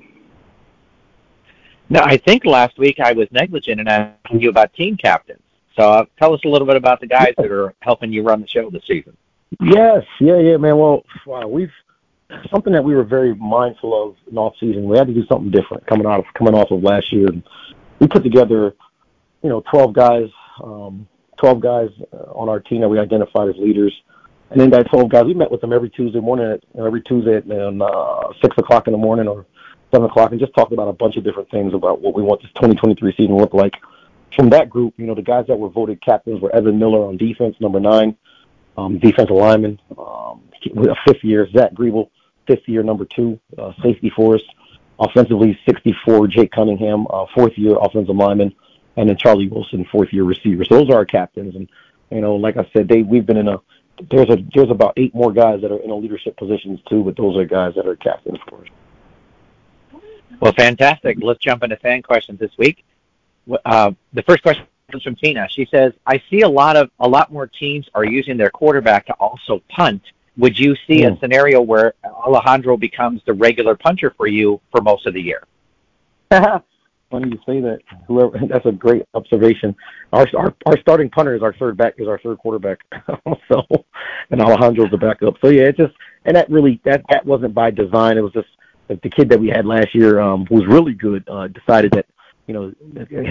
Now, 1.89 2.05
I 2.05 2.17
think 2.17 2.47
last 2.47 2.79
week 2.79 3.01
I 3.01 3.13
was 3.13 3.29
negligent 3.33 3.81
in 3.81 3.87
asking 3.87 4.41
you 4.41 4.49
about 4.49 4.73
team 4.73 4.97
captains. 4.97 5.43
So 5.79 5.91
uh, 5.91 6.05
tell 6.19 6.35
us 6.35 6.41
a 6.45 6.49
little 6.49 6.67
bit 6.67 6.77
about 6.77 7.01
the 7.01 7.07
guys 7.07 7.33
that 7.37 7.51
are 7.51 7.75
helping 7.81 8.13
you 8.13 8.23
run 8.23 8.43
the 8.43 8.49
show 8.49 8.71
this 8.71 8.83
season. 8.87 9.17
Yes, 9.61 10.05
yeah, 10.21 10.39
yeah, 10.39 10.57
man. 10.57 10.77
Well, 10.77 11.05
wow, 11.27 11.47
we've 11.47 11.71
something 12.51 12.73
that 12.73 12.83
we 12.83 12.95
were 12.95 13.05
very 13.05 13.35
mindful 13.35 14.09
of 14.11 14.17
in 14.31 14.39
off 14.39 14.55
season. 14.59 14.89
We 14.89 14.97
had 14.97 15.07
to 15.07 15.15
do 15.15 15.25
something 15.27 15.51
different 15.51 15.87
coming 15.87 16.07
out 16.07 16.21
of 16.21 16.27
coming 16.35 16.55
off 16.55 16.71
of 16.71 16.83
last 16.83 17.13
year. 17.13 17.29
And 17.29 17.43
we 17.99 18.07
put 18.07 18.23
together, 18.23 18.75
you 19.43 19.49
know, 19.49 19.63
twelve 19.71 19.93
guys, 19.93 20.29
um, 20.63 21.07
twelve 21.39 21.61
guys 21.61 21.91
uh, 22.13 22.33
on 22.33 22.49
our 22.49 22.61
team 22.61 22.81
that 22.81 22.89
we 22.89 22.99
identified 22.99 23.49
as 23.49 23.57
leaders. 23.57 23.95
And 24.51 24.61
then 24.61 24.71
that 24.71 24.89
twelve 24.91 25.11
guys, 25.11 25.25
we 25.25 25.35
met 25.35 25.51
with 25.51 25.61
them 25.61 25.73
every 25.73 25.91
Tuesday 25.91 26.21
morning, 26.21 26.53
at, 26.53 26.63
every 26.79 27.03
Tuesday 27.03 27.37
at 27.37 27.51
uh, 27.51 28.33
six 28.43 28.57
o'clock 28.59 28.87
in 28.87 28.93
the 28.93 28.99
morning 28.99 29.29
or 29.29 29.47
seven 29.93 30.09
o'clock, 30.09 30.31
and 30.31 30.41
just 30.41 30.55
talked 30.55 30.73
about 30.73 30.89
a 30.89 30.93
bunch 30.93 31.17
of 31.17 31.25
different 31.25 31.51
things 31.51 31.75
about 31.75 32.01
what 32.01 32.15
we 32.15 32.23
want 32.23 32.41
this 32.43 32.51
2023 32.53 33.13
season 33.17 33.37
to 33.37 33.37
look 33.37 33.55
like 33.55 33.75
from 34.35 34.51
that 34.51 34.71
group, 34.71 34.95
you 34.97 35.07
know, 35.07 35.15
the 35.15 35.23
guys 35.23 35.47
that 35.49 35.59
were 35.59 35.69
voted 35.69 36.01
captains 36.01 36.41
were 36.41 36.55
Evan 36.55 36.79
Miller 36.79 37.07
on 37.07 37.17
defense, 37.17 37.57
number 37.61 37.81
nine, 37.81 38.17
um, 38.77 38.99
defensive 38.99 39.37
lineman, 39.37 39.81
um, 39.99 40.43
a 40.77 40.95
fifth 41.07 41.23
year, 41.23 41.49
Zach 41.51 41.73
Griebel, 41.75 42.11
fifth 42.47 42.67
year, 42.67 42.83
number 42.83 43.05
two, 43.05 43.39
uh, 43.59 43.73
safety 43.83 44.11
for 44.15 44.37
us. 44.37 44.43
Offensively, 44.99 45.59
64, 45.67 46.29
Jake 46.29 46.53
Cunningham, 46.53 47.07
uh, 47.11 47.27
fourth 47.35 47.57
year 47.59 47.77
offensive 47.81 48.15
lineman, 48.15 48.55
and 48.97 49.09
then 49.09 49.17
Charlie 49.17 49.49
Wilson, 49.49 49.85
fourth 49.91 50.13
year 50.13 50.25
receiver. 50.25 50.65
So 50.65 50.77
those 50.77 50.91
are 50.91 50.97
our 50.97 51.05
captains. 51.05 51.57
And, 51.57 51.69
you 52.11 52.21
know, 52.21 52.37
like 52.37 52.57
I 52.57 52.69
said, 52.73 52.89
they, 52.89 53.03
we've 53.03 53.27
been 53.27 53.39
in 53.39 53.49
a, 53.49 53.61
there's 54.11 54.31
a, 54.31 54.37
there's 54.55 54.71
about 54.71 54.95
eight 54.97 55.15
more 55.15 55.33
guys 55.33 55.61
that 55.63 55.73
are 55.73 55.79
in 55.79 55.91
a 55.91 55.97
leadership 55.97 56.37
positions 56.37 56.81
too, 56.89 57.03
but 57.03 57.17
those 57.17 57.37
are 57.37 57.45
guys 57.45 57.75
that 57.75 57.87
are 57.87 57.97
captains 57.97 58.39
for 58.49 58.63
us. 58.63 58.69
Well, 60.41 60.53
fantastic. 60.53 61.19
Let's 61.21 61.41
jump 61.41 61.63
into 61.63 61.77
fan 61.77 62.03
questions 62.03 62.39
this 62.39 62.57
week 62.59 62.85
uh, 63.65 63.93
the 64.13 64.23
first 64.23 64.43
question 64.43 64.67
comes 64.91 65.03
from 65.03 65.17
Tina. 65.17 65.49
She 65.51 65.67
says, 65.71 65.93
"I 66.07 66.23
see 66.31 66.43
a 66.43 66.49
lot 66.49 66.77
of 66.77 66.91
a 67.01 67.09
lot 67.09 67.33
more 67.33 67.47
teams 67.47 67.89
are 67.95 68.05
using 68.05 68.37
their 68.37 68.51
quarterback 68.51 69.07
to 69.07 69.15
also 69.15 69.63
punt. 69.69 70.03
Would 70.39 70.59
you 70.59 70.75
see 70.87 71.03
mm. 71.03 71.09
a 71.09 71.11
hmm. 71.11 71.21
scenario 71.21 71.61
where 71.61 71.95
Alejandro 72.05 72.77
becomes 72.77 73.21
the 73.27 73.35
regular 73.35 73.75
punter 73.75 74.15
for 74.17 74.27
you 74.27 74.61
for 74.71 74.81
most 74.81 75.07
of 75.07 75.15
the 75.15 75.23
year?" 75.23 75.45
Funny 77.13 77.29
you 77.29 77.39
say 77.45 77.61
that. 77.61 77.81
Whoever 78.09 78.39
that's 78.49 78.65
a 78.65 78.73
great 78.73 79.03
observation. 79.15 79.77
Our 80.13 80.27
our, 80.37 80.55
our 80.67 80.79
starting 80.81 81.11
punter 81.11 81.35
is 81.35 81.43
our 81.43 81.53
third 81.55 81.77
back 81.77 81.95
is 81.99 82.09
our 82.09 82.19
third 82.19 82.39
quarterback. 82.39 82.79
so 83.49 83.67
and 84.31 84.41
Alejandro's 84.41 84.91
the 84.91 84.97
backup. 84.97 85.35
So 85.43 85.51
yeah, 85.51 85.65
it 85.65 85.77
just 85.77 85.93
and 86.25 86.37
that 86.37 86.51
really 86.51 86.81
that 86.85 87.05
that 87.11 87.27
wasn't 87.27 87.55
by 87.55 87.71
design. 87.71 88.17
It 88.17 88.23
was 88.23 88.33
just 88.33 88.49
the 88.89 89.11
kid 89.11 89.29
that 89.29 89.41
we 89.41 89.49
had 89.49 89.67
last 89.67 89.95
year 89.95 90.21
um, 90.21 90.47
was 90.51 90.67
really 90.67 90.95
good. 90.95 91.25
Uh, 91.29 91.49
decided 91.49 91.93
that 91.93 92.07
you 92.47 92.55
know, 92.55 92.73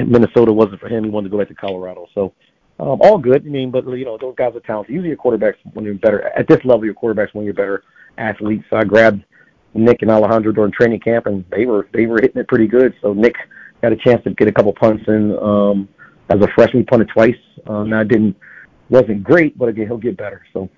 Minnesota 0.06 0.54
wasn't 0.54 0.80
for 0.80 0.88
him. 0.88 1.04
He 1.04 1.10
wanted 1.10 1.30
to 1.30 1.32
go 1.32 1.40
back 1.40 1.50
to 1.50 1.56
Colorado. 1.56 2.08
So 2.14 2.34
um, 2.80 3.00
all 3.02 3.18
good. 3.18 3.46
I 3.46 3.50
mean, 3.50 3.72
but 3.72 3.86
you 3.88 4.06
know, 4.06 4.18
those 4.18 4.36
guys 4.36 4.56
are 4.56 4.60
talented. 4.62 4.94
Usually, 4.94 5.10
your 5.10 5.18
quarterbacks 5.18 5.56
when 5.74 5.86
you're 5.86 5.96
better 5.96 6.24
at 6.30 6.48
this 6.48 6.64
level, 6.64 6.86
your 6.86 6.96
quarterbacks 6.96 7.34
when 7.34 7.46
you're 7.46 7.54
better 7.54 7.84
athletes. 8.18 8.66
So 8.70 8.78
I 8.78 8.84
grabbed 8.84 9.24
Nick 9.74 10.02
and 10.02 10.12
Alejandro 10.12 10.52
during 10.52 10.72
training 10.72 11.02
camp, 11.02 11.28
and 11.28 11.46
they 11.52 11.66
were 11.66 11.88
they 11.94 12.06
were 12.06 12.20
hitting 12.22 12.42
it 12.42 12.48
pretty 12.48 12.68
good. 12.68 12.94
So 13.02 13.14
Nick 13.14 13.36
got 13.82 13.92
a 13.92 13.98
chance 13.98 14.24
to 14.24 14.32
get 14.32 14.48
a 14.48 14.52
couple 14.52 14.74
punts 14.74 15.04
in. 15.08 15.38
Um, 15.38 15.90
as 16.32 16.42
a 16.42 16.48
freshman, 16.56 16.86
punted 16.86 17.10
twice. 17.10 17.36
Uh, 17.68 17.84
now, 17.84 18.04
didn't 18.04 18.36
wasn't 18.90 19.24
great, 19.24 19.58
but 19.58 19.70
again, 19.70 19.88
he'll 19.88 19.98
get 19.98 20.18
better. 20.18 20.46
So. 20.54 20.70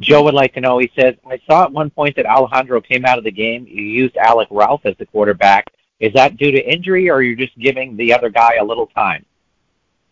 Joe 0.00 0.22
would 0.22 0.34
like 0.34 0.54
to 0.54 0.60
know. 0.60 0.78
He 0.78 0.92
says, 0.96 1.14
"I 1.26 1.40
saw 1.50 1.64
at 1.64 1.72
one 1.72 1.90
point 1.90 2.14
that 2.16 2.26
Alejandro 2.26 2.80
came 2.80 3.04
out 3.04 3.18
of 3.18 3.24
the 3.24 3.32
game. 3.32 3.66
You 3.68 3.82
used 3.82 4.16
Alec 4.16 4.46
Ralph 4.50 4.82
as 4.84 4.94
the 4.98 5.06
quarterback. 5.06 5.66
Is 6.00 6.12
that 6.14 6.36
due 6.36 6.52
to 6.52 6.72
injury, 6.72 7.10
or 7.10 7.22
you're 7.22 7.36
just 7.36 7.58
giving 7.58 7.96
the 7.96 8.12
other 8.12 8.30
guy 8.30 8.56
a 8.60 8.64
little 8.64 8.86
time?" 8.86 9.24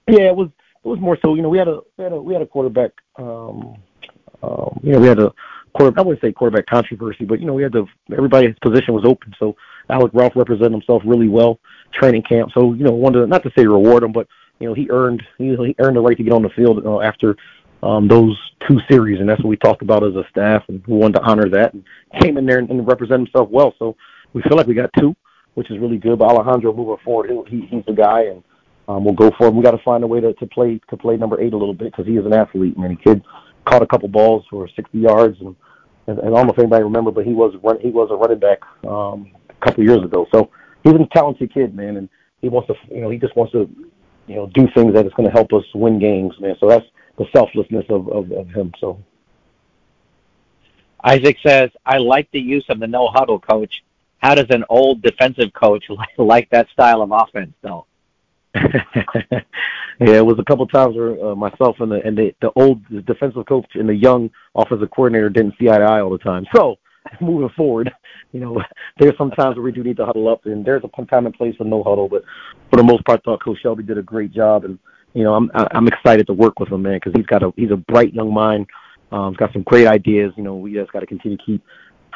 Yeah, 0.08 0.28
it 0.28 0.36
was. 0.36 0.48
It 0.84 0.88
was 0.88 1.00
more 1.00 1.18
so. 1.24 1.34
You 1.34 1.42
know, 1.42 1.48
we 1.48 1.58
had 1.58 1.68
a 1.68 1.80
we 1.96 2.04
had 2.04 2.12
a 2.12 2.20
we 2.20 2.32
had 2.32 2.42
a 2.42 2.46
quarterback. 2.46 2.92
Um, 3.16 3.76
um, 4.42 4.80
you 4.82 4.92
know, 4.92 5.00
we 5.00 5.08
had 5.08 5.18
a 5.18 5.32
quarter. 5.74 5.98
I 5.98 6.02
wouldn't 6.02 6.20
say 6.20 6.32
quarterback 6.32 6.66
controversy, 6.66 7.24
but 7.24 7.40
you 7.40 7.46
know, 7.46 7.54
we 7.54 7.62
had 7.62 7.72
the 7.72 7.86
everybody's 8.12 8.54
position 8.62 8.94
was 8.94 9.04
open. 9.04 9.34
So 9.38 9.56
Alec 9.90 10.12
Ralph 10.14 10.34
represented 10.36 10.72
himself 10.72 11.02
really 11.04 11.28
well 11.28 11.58
training 11.92 12.22
camp. 12.22 12.50
So 12.54 12.72
you 12.74 12.84
know, 12.84 12.92
wanted 12.92 13.20
to, 13.20 13.26
not 13.26 13.42
to 13.44 13.50
say 13.56 13.66
reward 13.66 14.02
him, 14.02 14.12
but 14.12 14.26
you 14.58 14.68
know, 14.68 14.74
he 14.74 14.88
earned 14.90 15.22
he, 15.38 15.56
he 15.56 15.74
earned 15.78 15.96
the 15.96 16.00
right 16.00 16.16
to 16.16 16.22
get 16.22 16.32
on 16.32 16.42
the 16.42 16.50
field 16.50 16.84
uh, 16.84 17.00
after 17.00 17.36
um, 17.82 18.08
those 18.08 18.38
two 18.66 18.78
series, 18.88 19.20
and 19.20 19.28
that's 19.28 19.42
what 19.42 19.50
we 19.50 19.56
talked 19.56 19.82
about 19.82 20.04
as 20.04 20.14
a 20.14 20.24
staff, 20.30 20.62
and 20.68 20.84
we 20.86 20.96
wanted 20.96 21.18
to 21.18 21.22
honor 21.22 21.48
that. 21.50 21.74
And 21.74 21.84
came 22.20 22.38
in 22.38 22.46
there 22.46 22.58
and, 22.58 22.70
and 22.70 22.86
represent 22.86 23.20
himself 23.20 23.48
well. 23.50 23.74
So 23.78 23.96
we 24.32 24.42
feel 24.42 24.56
like 24.56 24.66
we 24.66 24.74
got 24.74 24.90
two, 24.98 25.14
which 25.56 25.70
is 25.70 25.78
really 25.78 25.96
good. 25.96 26.18
But 26.18 26.28
Alejandro 26.30 26.72
moving 26.74 27.02
forward, 27.02 27.30
he, 27.30 27.60
he 27.60 27.66
he's 27.66 27.84
the 27.86 27.94
guy, 27.94 28.24
and 28.24 28.44
um, 28.88 29.04
we'll 29.04 29.14
go 29.14 29.30
for 29.36 29.48
him. 29.48 29.56
We 29.56 29.62
got 29.62 29.72
to 29.72 29.82
find 29.82 30.04
a 30.04 30.06
way 30.06 30.20
to, 30.20 30.34
to 30.34 30.46
play 30.46 30.80
to 30.90 30.96
play 30.96 31.16
number 31.16 31.40
eight 31.40 31.54
a 31.54 31.56
little 31.56 31.74
bit 31.74 31.92
because 31.92 32.06
he 32.06 32.16
is 32.16 32.26
an 32.26 32.34
athlete. 32.34 32.78
Man, 32.78 32.90
he 32.90 32.96
kid 32.96 33.22
caught 33.64 33.82
a 33.82 33.86
couple 33.86 34.08
balls 34.08 34.44
for 34.48 34.68
60 34.68 34.96
yards, 34.98 35.40
and, 35.40 35.56
and, 36.06 36.18
and 36.18 36.28
I 36.28 36.38
don't 36.38 36.46
know 36.46 36.52
if 36.52 36.58
anybody 36.58 36.84
remember, 36.84 37.10
but 37.10 37.26
he 37.26 37.32
was 37.32 37.54
run, 37.64 37.80
he 37.80 37.90
was 37.90 38.08
a 38.10 38.14
running 38.14 38.38
back 38.38 38.60
um, 38.86 39.32
a 39.48 39.66
couple 39.66 39.82
years 39.82 40.04
ago. 40.04 40.26
So 40.32 40.50
he's 40.84 40.92
a 40.92 41.06
talented 41.12 41.52
kid, 41.52 41.74
man, 41.74 41.96
and 41.96 42.08
he 42.42 42.48
wants 42.48 42.68
to 42.68 42.74
you 42.94 43.00
know 43.00 43.10
he 43.10 43.18
just 43.18 43.34
wants 43.34 43.52
to 43.52 43.68
you 44.26 44.36
know 44.36 44.46
do 44.48 44.68
things 44.74 44.92
that 44.92 45.06
is 45.06 45.12
going 45.14 45.28
to 45.28 45.32
help 45.32 45.52
us 45.54 45.64
win 45.74 45.98
games, 45.98 46.34
man. 46.38 46.54
So 46.60 46.68
that's 46.68 46.86
the 47.16 47.24
selflessness 47.34 47.86
of, 47.88 48.08
of, 48.08 48.30
of 48.32 48.48
him. 48.50 48.72
So. 48.78 49.02
Isaac 51.02 51.36
says, 51.46 51.70
I 51.84 51.98
like 51.98 52.30
the 52.32 52.40
use 52.40 52.64
of 52.68 52.80
the 52.80 52.88
no 52.88 53.06
huddle 53.06 53.38
coach. 53.38 53.84
How 54.18 54.34
does 54.34 54.46
an 54.50 54.64
old 54.68 55.02
defensive 55.02 55.52
coach 55.52 55.84
like 56.18 56.48
that 56.50 56.68
style 56.70 57.02
of 57.02 57.10
offense, 57.12 57.52
though? 57.62 57.86
yeah, 58.54 59.42
it 60.00 60.24
was 60.24 60.38
a 60.38 60.44
couple 60.44 60.66
times 60.66 60.96
where 60.96 61.22
uh, 61.24 61.34
myself 61.34 61.76
and 61.80 61.92
the 61.92 62.06
and 62.06 62.16
the, 62.16 62.34
the 62.40 62.50
old 62.56 62.80
defensive 63.04 63.44
coach 63.46 63.66
and 63.74 63.88
the 63.88 63.94
young 63.94 64.30
offensive 64.54 64.90
coordinator 64.90 65.28
didn't 65.28 65.54
see 65.58 65.68
eye 65.68 65.78
to 65.78 65.84
eye 65.84 66.00
all 66.00 66.10
the 66.10 66.18
time. 66.18 66.46
So 66.54 66.76
moving 67.20 67.50
forward, 67.50 67.92
you 68.32 68.40
know, 68.40 68.62
there's 68.98 69.16
some 69.18 69.30
times 69.30 69.56
where 69.56 69.64
we 69.64 69.72
do 69.72 69.82
need 69.82 69.96
to 69.98 70.06
huddle 70.06 70.28
up, 70.28 70.46
and 70.46 70.64
there's 70.64 70.82
a 70.84 71.04
time 71.04 71.26
and 71.26 71.34
place 71.34 71.54
for 71.56 71.64
no 71.64 71.82
huddle. 71.82 72.08
But 72.08 72.22
for 72.70 72.76
the 72.76 72.82
most 72.82 73.04
part, 73.04 73.20
I 73.20 73.22
thought 73.24 73.42
Coach 73.42 73.58
Shelby 73.62 73.82
did 73.82 73.98
a 73.98 74.02
great 74.02 74.32
job, 74.32 74.64
and 74.64 74.78
you 75.14 75.24
know, 75.24 75.34
I'm 75.34 75.50
I'm 75.54 75.88
excited 75.88 76.26
to 76.28 76.32
work 76.32 76.58
with 76.58 76.70
him, 76.70 76.82
man, 76.82 76.96
because 76.96 77.12
he's 77.14 77.26
got 77.26 77.42
a 77.42 77.52
he's 77.56 77.70
a 77.70 77.76
bright 77.76 78.14
young 78.14 78.32
mind. 78.32 78.66
Um, 79.12 79.32
he's 79.32 79.38
got 79.38 79.52
some 79.52 79.62
great 79.62 79.86
ideas. 79.86 80.32
You 80.36 80.42
know, 80.42 80.56
we 80.56 80.74
just 80.74 80.92
got 80.92 81.00
to 81.00 81.06
continue 81.06 81.36
to 81.36 81.44
keep 81.44 81.64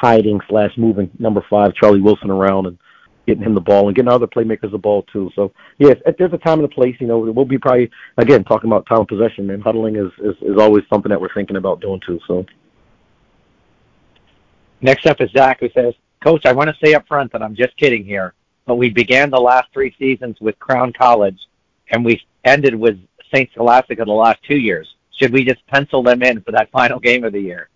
hiding 0.00 0.40
slash 0.48 0.72
moving 0.78 1.10
number 1.18 1.44
five 1.50 1.74
Charlie 1.74 2.00
Wilson 2.00 2.30
around 2.30 2.66
and 2.66 2.78
getting 3.26 3.42
him 3.42 3.54
the 3.54 3.60
ball 3.60 3.86
and 3.86 3.94
getting 3.94 4.10
other 4.10 4.26
playmakers 4.26 4.70
the 4.70 4.78
ball 4.78 5.02
too. 5.12 5.30
So 5.36 5.52
yes, 5.78 5.96
there's 6.18 6.32
a 6.32 6.38
time 6.38 6.60
and 6.60 6.64
a 6.64 6.74
place. 6.74 6.96
You 7.00 7.06
know, 7.06 7.18
we'll 7.18 7.44
be 7.44 7.58
probably 7.58 7.90
again 8.16 8.42
talking 8.44 8.70
about 8.70 8.86
time 8.86 9.00
of 9.00 9.08
possession 9.08 9.50
and 9.50 9.62
huddling 9.62 9.96
is, 9.96 10.10
is 10.24 10.36
is 10.40 10.58
always 10.58 10.84
something 10.90 11.10
that 11.10 11.20
we're 11.20 11.32
thinking 11.34 11.56
about 11.56 11.82
doing 11.82 12.00
too. 12.04 12.18
So 12.26 12.46
next 14.80 15.06
up 15.06 15.20
is 15.20 15.30
Zach 15.32 15.60
who 15.60 15.68
says, 15.74 15.92
Coach, 16.24 16.46
I 16.46 16.52
want 16.52 16.70
to 16.70 16.76
say 16.82 16.94
up 16.94 17.06
front 17.06 17.32
that 17.32 17.42
I'm 17.42 17.54
just 17.54 17.76
kidding 17.76 18.04
here, 18.04 18.32
but 18.64 18.76
we 18.76 18.88
began 18.88 19.28
the 19.28 19.40
last 19.40 19.68
three 19.72 19.94
seasons 19.98 20.38
with 20.40 20.58
Crown 20.58 20.94
College, 20.94 21.38
and 21.90 22.04
we 22.04 22.22
ended 22.44 22.74
with 22.74 22.98
St. 23.34 23.50
Scholastica 23.52 24.04
the 24.04 24.12
last 24.12 24.38
two 24.48 24.58
years. 24.58 24.94
Should 25.12 25.32
we 25.32 25.44
just 25.44 25.66
pencil 25.66 26.02
them 26.02 26.22
in 26.22 26.40
for 26.42 26.52
that 26.52 26.70
final 26.70 26.98
game 26.98 27.24
of 27.24 27.32
the 27.34 27.40
year? 27.40 27.69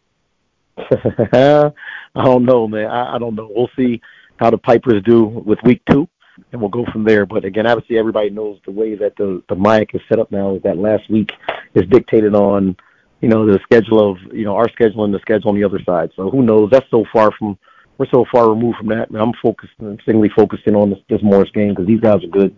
I 1.33 1.73
don't 2.15 2.45
know, 2.45 2.67
man. 2.69 2.87
I, 2.87 3.17
I 3.17 3.19
don't 3.19 3.35
know. 3.35 3.51
We'll 3.55 3.71
see 3.77 4.01
how 4.37 4.51
the 4.51 4.59
Pipers 4.59 5.03
do 5.05 5.25
with 5.25 5.59
week 5.65 5.83
two, 5.91 6.09
and 6.53 6.61
we'll 6.61 6.71
go 6.71 6.85
from 6.93 7.05
there. 7.05 7.27
But 7.27 7.45
again, 7.45 7.67
obviously, 7.67 7.99
everybody 7.99 8.31
knows 8.31 8.59
the 8.65 8.73
way 8.73 8.95
that 8.97 9.17
the 9.17 9.43
the 9.49 9.55
MIAC 9.55 9.95
is 9.95 10.01
set 10.09 10.19
up 10.19 10.31
now 10.33 10.57
is 10.57 10.63
that 10.63 10.79
last 10.79 11.09
week 11.11 11.31
is 11.75 11.85
dictated 11.91 12.35
on 12.35 12.77
you 13.21 13.29
know 13.29 13.47
the 13.47 13.61
schedule 13.63 14.11
of 14.11 14.19
you 14.33 14.45
know 14.45 14.57
our 14.57 14.69
schedule 14.71 15.05
and 15.05 15.15
the 15.15 15.21
schedule 15.21 15.51
on 15.51 15.57
the 15.57 15.65
other 15.65 15.81
side. 15.85 16.11
So 16.17 16.31
who 16.31 16.43
knows? 16.43 16.71
That's 16.71 16.91
so 16.91 17.05
far 17.13 17.31
from 17.39 17.59
we're 17.99 18.07
so 18.13 18.25
far 18.33 18.51
removed 18.51 18.79
from 18.79 18.89
that. 18.89 19.09
I'm 19.15 19.33
focused, 19.43 19.73
I'm 19.81 19.99
singly 20.05 20.29
focusing 20.35 20.75
on 20.75 20.91
this, 20.91 20.99
this 21.09 21.23
Morris 21.23 21.51
game 21.55 21.71
because 21.71 21.87
these 21.87 22.01
guys 22.01 22.25
are 22.25 22.29
good. 22.29 22.57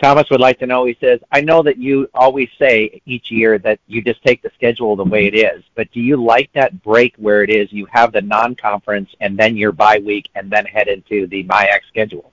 Thomas 0.00 0.28
would 0.30 0.40
like 0.40 0.58
to 0.58 0.66
know, 0.66 0.84
he 0.84 0.96
says, 1.00 1.20
I 1.30 1.40
know 1.40 1.62
that 1.62 1.78
you 1.78 2.08
always 2.14 2.48
say 2.58 3.00
each 3.06 3.30
year 3.30 3.58
that 3.58 3.78
you 3.86 4.02
just 4.02 4.22
take 4.24 4.42
the 4.42 4.50
schedule 4.54 4.96
the 4.96 5.04
way 5.04 5.26
it 5.26 5.34
is, 5.34 5.62
but 5.74 5.90
do 5.92 6.00
you 6.00 6.22
like 6.22 6.50
that 6.54 6.82
break 6.82 7.14
where 7.16 7.42
it 7.42 7.50
is 7.50 7.72
you 7.72 7.86
have 7.90 8.12
the 8.12 8.20
non-conference 8.20 9.10
and 9.20 9.38
then 9.38 9.56
your 9.56 9.72
bye 9.72 10.00
week 10.04 10.28
and 10.34 10.50
then 10.50 10.64
head 10.66 10.88
into 10.88 11.26
the 11.28 11.44
MIAC 11.44 11.80
schedule? 11.88 12.32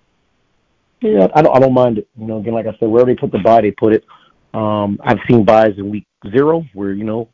Yeah, 1.02 1.28
I 1.36 1.42
don't, 1.42 1.56
I 1.56 1.60
don't 1.60 1.74
mind 1.74 2.00
it. 2.00 2.08
You 2.18 2.26
know, 2.26 2.40
again, 2.40 2.54
like 2.54 2.66
I 2.66 2.76
said, 2.80 2.90
where 2.90 3.06
they 3.06 3.16
put 3.16 3.32
the 3.32 3.40
bye, 3.40 3.62
they 3.62 3.72
put 3.72 3.94
it. 3.94 4.04
Um, 4.54 5.00
I've 5.04 5.20
seen 5.28 5.46
byes 5.46 5.78
in 5.78 5.90
week 5.90 6.06
zero 6.32 6.66
where, 6.74 6.94
you 6.94 7.04
know, 7.04 7.30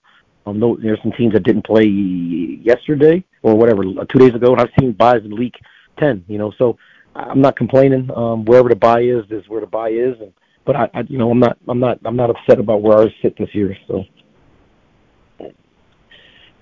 um, 0.45 0.59
no, 0.59 0.77
there's 0.79 1.01
some 1.01 1.13
teams 1.13 1.33
that 1.33 1.43
didn't 1.43 1.65
play 1.65 1.85
yesterday 1.85 3.23
or 3.41 3.55
whatever, 3.55 3.83
two 3.83 4.19
days 4.19 4.35
ago, 4.35 4.51
and 4.51 4.61
I've 4.61 4.69
seen 4.79 4.91
byes 4.91 5.23
in 5.23 5.35
week 5.35 5.55
10, 5.97 6.25
you 6.27 6.37
know, 6.37 6.51
so 6.57 6.77
I'm 7.15 7.41
not 7.41 7.55
complaining. 7.55 8.09
Um, 8.15 8.45
wherever 8.45 8.69
the 8.69 8.75
bye 8.75 9.01
is, 9.01 9.23
is 9.29 9.47
where 9.47 9.61
the 9.61 9.67
bye 9.67 9.89
is. 9.89 10.19
And, 10.19 10.33
but 10.65 10.75
I, 10.75 10.89
I, 10.93 11.01
you 11.01 11.17
know, 11.17 11.31
I'm 11.31 11.39
not, 11.39 11.57
I'm 11.67 11.79
not, 11.79 11.99
I'm 12.03 12.15
not 12.15 12.29
upset 12.29 12.59
about 12.59 12.81
where 12.81 12.97
ours 12.97 13.13
sit 13.21 13.37
this 13.37 13.53
year. 13.55 13.77
So. 13.87 14.05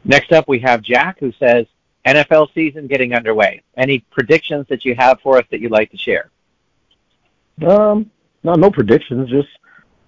Next 0.05 0.31
up, 0.31 0.47
we 0.47 0.59
have 0.59 0.81
Jack, 0.81 1.19
who 1.19 1.31
says 1.39 1.65
NFL 2.05 2.53
season 2.53 2.87
getting 2.87 3.13
underway. 3.13 3.63
Any 3.77 3.99
predictions 4.11 4.67
that 4.69 4.85
you 4.85 4.95
have 4.95 5.21
for 5.21 5.37
us 5.37 5.45
that 5.49 5.61
you'd 5.61 5.71
like 5.71 5.91
to 5.91 5.97
share? 5.97 6.29
Um, 7.65 8.11
no, 8.43 8.53
no 8.55 8.69
predictions. 8.69 9.29
Just 9.29 9.47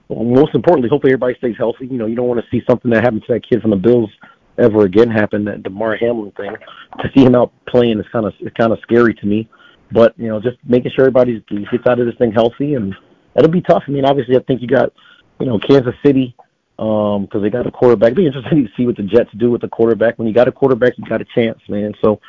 well, 0.10 0.24
most 0.24 0.54
importantly, 0.54 0.90
hopefully 0.90 1.14
everybody 1.14 1.36
stays 1.36 1.56
healthy. 1.58 1.88
You 1.88 1.98
know, 1.98 2.06
you 2.06 2.16
don't 2.16 2.28
want 2.28 2.44
to 2.44 2.50
see 2.52 2.64
something 2.68 2.92
that 2.92 3.04
happened 3.04 3.24
to 3.28 3.34
that 3.34 3.48
kid 3.48 3.62
from 3.62 3.72
the 3.72 3.78
Bills 3.78 4.10
ever 4.58 4.84
again 4.84 5.10
happen. 5.10 5.46
That 5.46 5.64
Damar 5.64 5.96
Hamlin 5.96 6.32
thing. 6.32 6.56
To 7.02 7.12
see 7.16 7.24
him 7.24 7.36
out 7.36 7.54
playing 7.68 8.00
is 8.00 8.06
kind 8.12 8.26
of 8.26 8.34
kind 8.58 8.74
of 8.74 8.80
scary 8.82 9.14
to 9.14 9.26
me. 9.26 9.50
But 9.92 10.18
you 10.18 10.28
know, 10.28 10.40
just 10.40 10.58
making 10.66 10.92
sure 10.92 11.06
everybody 11.06 11.44
gets 11.50 11.88
out 11.88 12.00
of 12.00 12.06
this 12.06 12.16
thing 12.16 12.32
healthy, 12.32 12.74
and 12.74 12.96
it'll 13.36 13.52
be 13.52 13.62
tough. 13.62 13.84
I 13.88 13.92
mean, 13.92 14.06
obviously, 14.06 14.36
I 14.36 14.40
think 14.40 14.62
you 14.62 14.68
got 14.68 14.94
you 15.40 15.46
know 15.46 15.60
Kansas 15.60 15.96
City 16.04 16.36
because 16.78 17.36
um, 17.36 17.42
they 17.42 17.50
got 17.50 17.68
a 17.68 17.72
quarterback. 17.72 18.12
It'll 18.12 18.24
be 18.24 18.28
interesting 18.28 18.66
to 18.66 18.72
see 18.76 18.86
what 18.86 18.98
the 18.98 19.04
Jets 19.04 19.30
do 19.38 19.52
with 19.52 19.62
the 19.62 19.70
quarterback. 19.70 20.20
When 20.20 20.28
you 20.28 20.34
got 20.34 20.48
a 20.48 20.52
quarterback, 20.52 20.98
you 20.98 21.06
got 21.06 21.22
a 21.22 21.26
chance, 21.26 21.60
man. 21.70 21.94
So, 22.02 22.20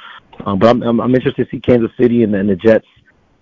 um, 0.45 0.59
but 0.59 0.69
I'm, 0.69 0.83
I'm 0.83 1.01
I'm 1.01 1.15
interested 1.15 1.45
to 1.45 1.51
see 1.51 1.61
Kansas 1.61 1.91
City 1.99 2.23
and, 2.23 2.35
and 2.35 2.49
the 2.49 2.57
Jets. 2.57 2.87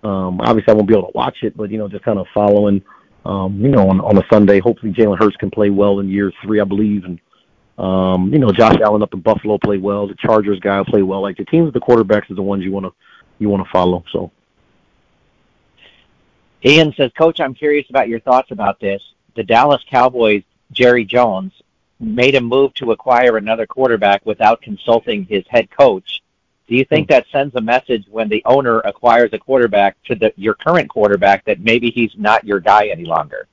Um, 0.03 0.39
obviously, 0.41 0.71
I 0.71 0.75
won't 0.75 0.87
be 0.87 0.93
able 0.93 1.11
to 1.11 1.17
watch 1.17 1.37
it, 1.43 1.57
but 1.57 1.69
you 1.71 1.77
know, 1.77 1.87
just 1.87 2.03
kind 2.03 2.19
of 2.19 2.27
following. 2.33 2.81
Um, 3.25 3.59
you 3.59 3.69
know, 3.69 3.89
on 3.89 3.99
on 4.01 4.17
a 4.17 4.23
Sunday, 4.31 4.59
hopefully 4.59 4.93
Jalen 4.93 5.17
Hurts 5.17 5.35
can 5.37 5.49
play 5.49 5.71
well 5.71 5.99
in 5.99 6.09
year 6.09 6.31
three, 6.43 6.59
I 6.59 6.63
believe, 6.63 7.05
and 7.05 7.19
um, 7.77 8.31
you 8.31 8.39
know, 8.39 8.51
Josh 8.51 8.77
Allen 8.81 9.03
up 9.03 9.13
in 9.13 9.19
Buffalo 9.19 9.57
play 9.57 9.77
well. 9.77 10.07
The 10.07 10.15
Chargers 10.15 10.59
guy 10.59 10.81
play 10.87 11.01
well. 11.01 11.21
Like 11.21 11.37
the 11.37 11.45
teams, 11.45 11.73
the 11.73 11.79
quarterbacks 11.79 12.29
are 12.29 12.35
the 12.35 12.41
ones 12.41 12.63
you 12.63 12.71
want 12.71 12.85
to 12.85 12.93
you 13.39 13.49
want 13.49 13.63
to 13.63 13.71
follow. 13.71 14.03
So. 14.11 14.31
Ian 16.63 16.93
says, 16.93 17.11
Coach, 17.17 17.39
I'm 17.39 17.53
curious 17.53 17.89
about 17.89 18.09
your 18.09 18.19
thoughts 18.19 18.51
about 18.51 18.79
this. 18.79 19.01
The 19.35 19.43
Dallas 19.43 19.83
Cowboys, 19.89 20.43
Jerry 20.71 21.05
Jones, 21.05 21.53
made 21.99 22.35
a 22.35 22.41
move 22.41 22.73
to 22.75 22.91
acquire 22.91 23.37
another 23.37 23.67
quarterback 23.67 24.25
without 24.25 24.61
consulting 24.61 25.25
his 25.25 25.43
head 25.47 25.69
coach. 25.69 26.21
Do 26.67 26.75
you 26.75 26.83
think 26.85 27.07
hmm. 27.07 27.13
that 27.13 27.27
sends 27.31 27.55
a 27.55 27.61
message 27.61 28.05
when 28.09 28.29
the 28.29 28.41
owner 28.45 28.79
acquires 28.79 29.29
a 29.33 29.37
quarterback 29.37 30.01
to 30.05 30.15
the, 30.15 30.33
your 30.35 30.55
current 30.55 30.89
quarterback 30.89 31.45
that 31.45 31.59
maybe 31.59 31.91
he's 31.91 32.13
not 32.17 32.43
your 32.43 32.59
guy 32.59 32.87
any 32.87 33.05
longer? 33.05 33.47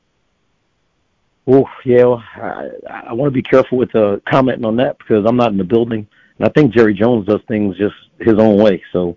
Oh, 1.46 1.68
yeah, 1.84 2.04
well, 2.04 2.24
I, 2.36 2.70
I 2.88 3.12
want 3.12 3.26
to 3.26 3.34
be 3.34 3.42
careful 3.42 3.76
with 3.76 3.94
uh, 3.96 4.18
commenting 4.28 4.64
on 4.64 4.76
that 4.76 4.96
because 4.98 5.24
I'm 5.26 5.36
not 5.36 5.50
in 5.50 5.58
the 5.58 5.64
building. 5.64 6.06
And 6.38 6.48
I 6.48 6.50
think 6.52 6.72
Jerry 6.72 6.94
Jones 6.94 7.26
does 7.26 7.40
things 7.48 7.76
just 7.76 7.96
his 8.20 8.38
own 8.38 8.62
way. 8.62 8.82
So 8.92 9.16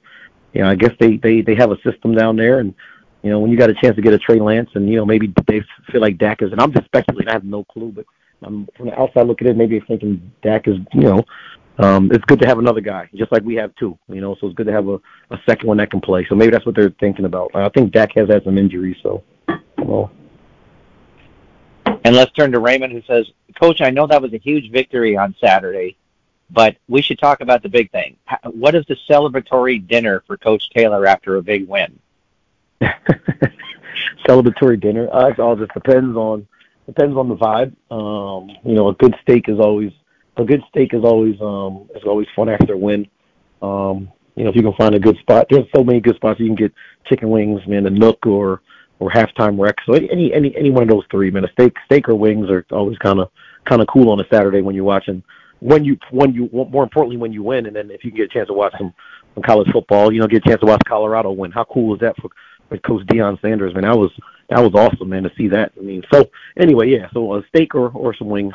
you 0.55 0.61
know, 0.61 0.69
I 0.69 0.75
guess 0.75 0.91
they 0.99 1.17
they 1.17 1.41
they 1.41 1.55
have 1.55 1.71
a 1.71 1.77
system 1.81 2.15
down 2.15 2.37
there, 2.37 2.59
and 2.59 2.73
you 3.21 3.29
know, 3.29 3.39
when 3.39 3.51
you 3.51 3.57
got 3.57 3.69
a 3.69 3.73
chance 3.73 3.95
to 3.97 4.01
get 4.01 4.13
a 4.13 4.17
Trey 4.17 4.39
Lance, 4.39 4.69
and 4.73 4.89
you 4.89 4.95
know, 4.95 5.05
maybe 5.05 5.31
they 5.47 5.61
feel 5.91 5.99
like 5.99 6.17
Dak 6.17 6.41
is, 6.41 6.51
and 6.51 6.61
I'm 6.61 6.71
just 6.71 6.85
speculating, 6.85 7.27
I 7.27 7.33
have 7.33 7.43
no 7.43 7.65
clue, 7.65 7.91
but 7.91 8.05
I'm 8.41 8.67
from 8.77 8.87
the 8.87 8.99
outside 8.99 9.27
looking 9.27 9.47
at 9.47 9.51
it, 9.51 9.57
maybe 9.57 9.75
you're 9.75 9.85
thinking 9.85 10.31
Dak 10.41 10.67
is, 10.67 10.77
you 10.93 11.01
know, 11.01 11.23
um, 11.79 12.09
it's 12.13 12.23
good 12.25 12.39
to 12.39 12.47
have 12.47 12.57
another 12.57 12.79
guy, 12.79 13.09
just 13.15 13.33
like 13.33 13.43
we 13.43 13.55
have 13.55 13.75
two, 13.75 13.97
you 14.07 14.21
know, 14.21 14.35
so 14.39 14.47
it's 14.47 14.55
good 14.55 14.67
to 14.67 14.71
have 14.71 14.87
a, 14.87 14.95
a 15.31 15.37
second 15.45 15.67
one 15.67 15.77
that 15.77 15.91
can 15.91 15.99
play. 15.99 16.25
So 16.29 16.35
maybe 16.35 16.51
that's 16.51 16.65
what 16.65 16.75
they're 16.75 16.95
thinking 17.01 17.25
about. 17.25 17.51
I 17.53 17.67
think 17.69 17.91
Dak 17.91 18.11
has 18.15 18.29
had 18.29 18.43
some 18.45 18.57
injuries, 18.57 18.97
so. 19.03 19.23
Well. 19.79 20.11
And 22.05 22.15
let's 22.15 22.31
turn 22.33 22.51
to 22.53 22.59
Raymond, 22.59 22.93
who 22.93 23.01
says, 23.07 23.25
Coach, 23.59 23.81
I 23.81 23.89
know 23.89 24.07
that 24.07 24.21
was 24.21 24.33
a 24.33 24.37
huge 24.37 24.71
victory 24.71 25.17
on 25.17 25.35
Saturday. 25.43 25.97
But 26.49 26.77
we 26.87 27.01
should 27.01 27.19
talk 27.19 27.41
about 27.41 27.63
the 27.63 27.69
big 27.69 27.91
thing. 27.91 28.17
What 28.43 28.75
is 28.75 28.85
the 28.85 28.97
celebratory 29.09 29.85
dinner 29.85 30.23
for 30.27 30.37
Coach 30.37 30.69
Taylor 30.69 31.05
after 31.05 31.37
a 31.37 31.41
big 31.41 31.67
win? 31.67 31.99
celebratory 34.27 34.79
dinner. 34.79 35.09
Uh, 35.11 35.29
it 35.29 35.39
all 35.39 35.55
just 35.55 35.73
depends 35.73 36.15
on 36.15 36.47
depends 36.85 37.17
on 37.17 37.29
the 37.29 37.35
vibe. 37.35 37.73
Um, 37.91 38.49
you 38.63 38.75
know, 38.75 38.89
a 38.89 38.93
good 38.93 39.15
steak 39.21 39.49
is 39.49 39.59
always 39.59 39.91
a 40.37 40.43
good 40.43 40.61
steak 40.69 40.93
is 40.93 41.03
always 41.03 41.39
um 41.41 41.89
is 41.95 42.03
always 42.03 42.27
fun 42.35 42.49
after 42.49 42.73
a 42.73 42.77
win. 42.77 43.07
Um, 43.61 44.11
you 44.35 44.43
know, 44.43 44.49
if 44.49 44.55
you 44.55 44.61
can 44.61 44.73
find 44.73 44.95
a 44.95 44.99
good 44.99 45.17
spot, 45.19 45.47
there's 45.49 45.65
so 45.75 45.83
many 45.83 45.99
good 45.99 46.15
spots 46.15 46.39
you 46.39 46.47
can 46.47 46.55
get 46.55 46.73
chicken 47.05 47.29
wings, 47.29 47.65
man, 47.67 47.85
a 47.85 47.89
nook 47.89 48.25
or 48.25 48.61
or 48.99 49.09
halftime 49.09 49.59
rec. 49.59 49.75
So 49.85 49.93
any 49.93 50.33
any 50.33 50.55
any 50.55 50.69
one 50.69 50.83
of 50.83 50.89
those 50.89 51.05
three, 51.09 51.31
man, 51.31 51.45
a 51.45 51.51
steak 51.51 51.75
steak 51.85 52.09
or 52.09 52.15
wings 52.15 52.49
are 52.49 52.65
always 52.71 52.97
kind 52.97 53.19
of 53.19 53.29
kind 53.65 53.81
of 53.81 53.87
cool 53.87 54.09
on 54.09 54.19
a 54.19 54.27
Saturday 54.31 54.61
when 54.61 54.75
you're 54.75 54.83
watching 54.83 55.23
when 55.65 55.83
you 55.83 55.97
when 56.11 56.31
you 56.31 56.47
more 56.51 56.83
importantly 56.83 57.17
when 57.17 57.33
you 57.33 57.41
win, 57.41 57.65
and 57.65 57.75
then 57.75 57.89
if 57.89 58.03
you 58.03 58.11
can 58.11 58.17
get 58.17 58.25
a 58.25 58.33
chance 58.33 58.47
to 58.47 58.53
watch 58.53 58.73
some, 58.77 58.93
some 59.33 59.41
college 59.41 59.67
football, 59.71 60.13
you 60.13 60.19
know, 60.19 60.27
get 60.27 60.45
a 60.45 60.49
chance 60.49 60.59
to 60.59 60.67
watch 60.67 60.81
Colorado 60.87 61.31
win. 61.31 61.51
How 61.51 61.63
cool 61.63 61.95
is 61.95 62.01
that 62.01 62.15
for, 62.17 62.29
for 62.69 62.77
Coach 62.77 63.03
Deion 63.07 63.41
Sanders? 63.41 63.73
Man, 63.73 63.81
that 63.81 63.97
was 63.97 64.11
that 64.49 64.59
was 64.59 64.75
awesome, 64.75 65.09
man, 65.09 65.23
to 65.23 65.31
see 65.35 65.47
that. 65.47 65.71
I 65.75 65.81
mean, 65.81 66.03
so 66.13 66.29
anyway, 66.55 66.89
yeah, 66.89 67.09
so 67.13 67.33
a 67.33 67.43
steak 67.47 67.73
or 67.73 67.89
or 67.89 68.13
some 68.15 68.27
wings. 68.29 68.53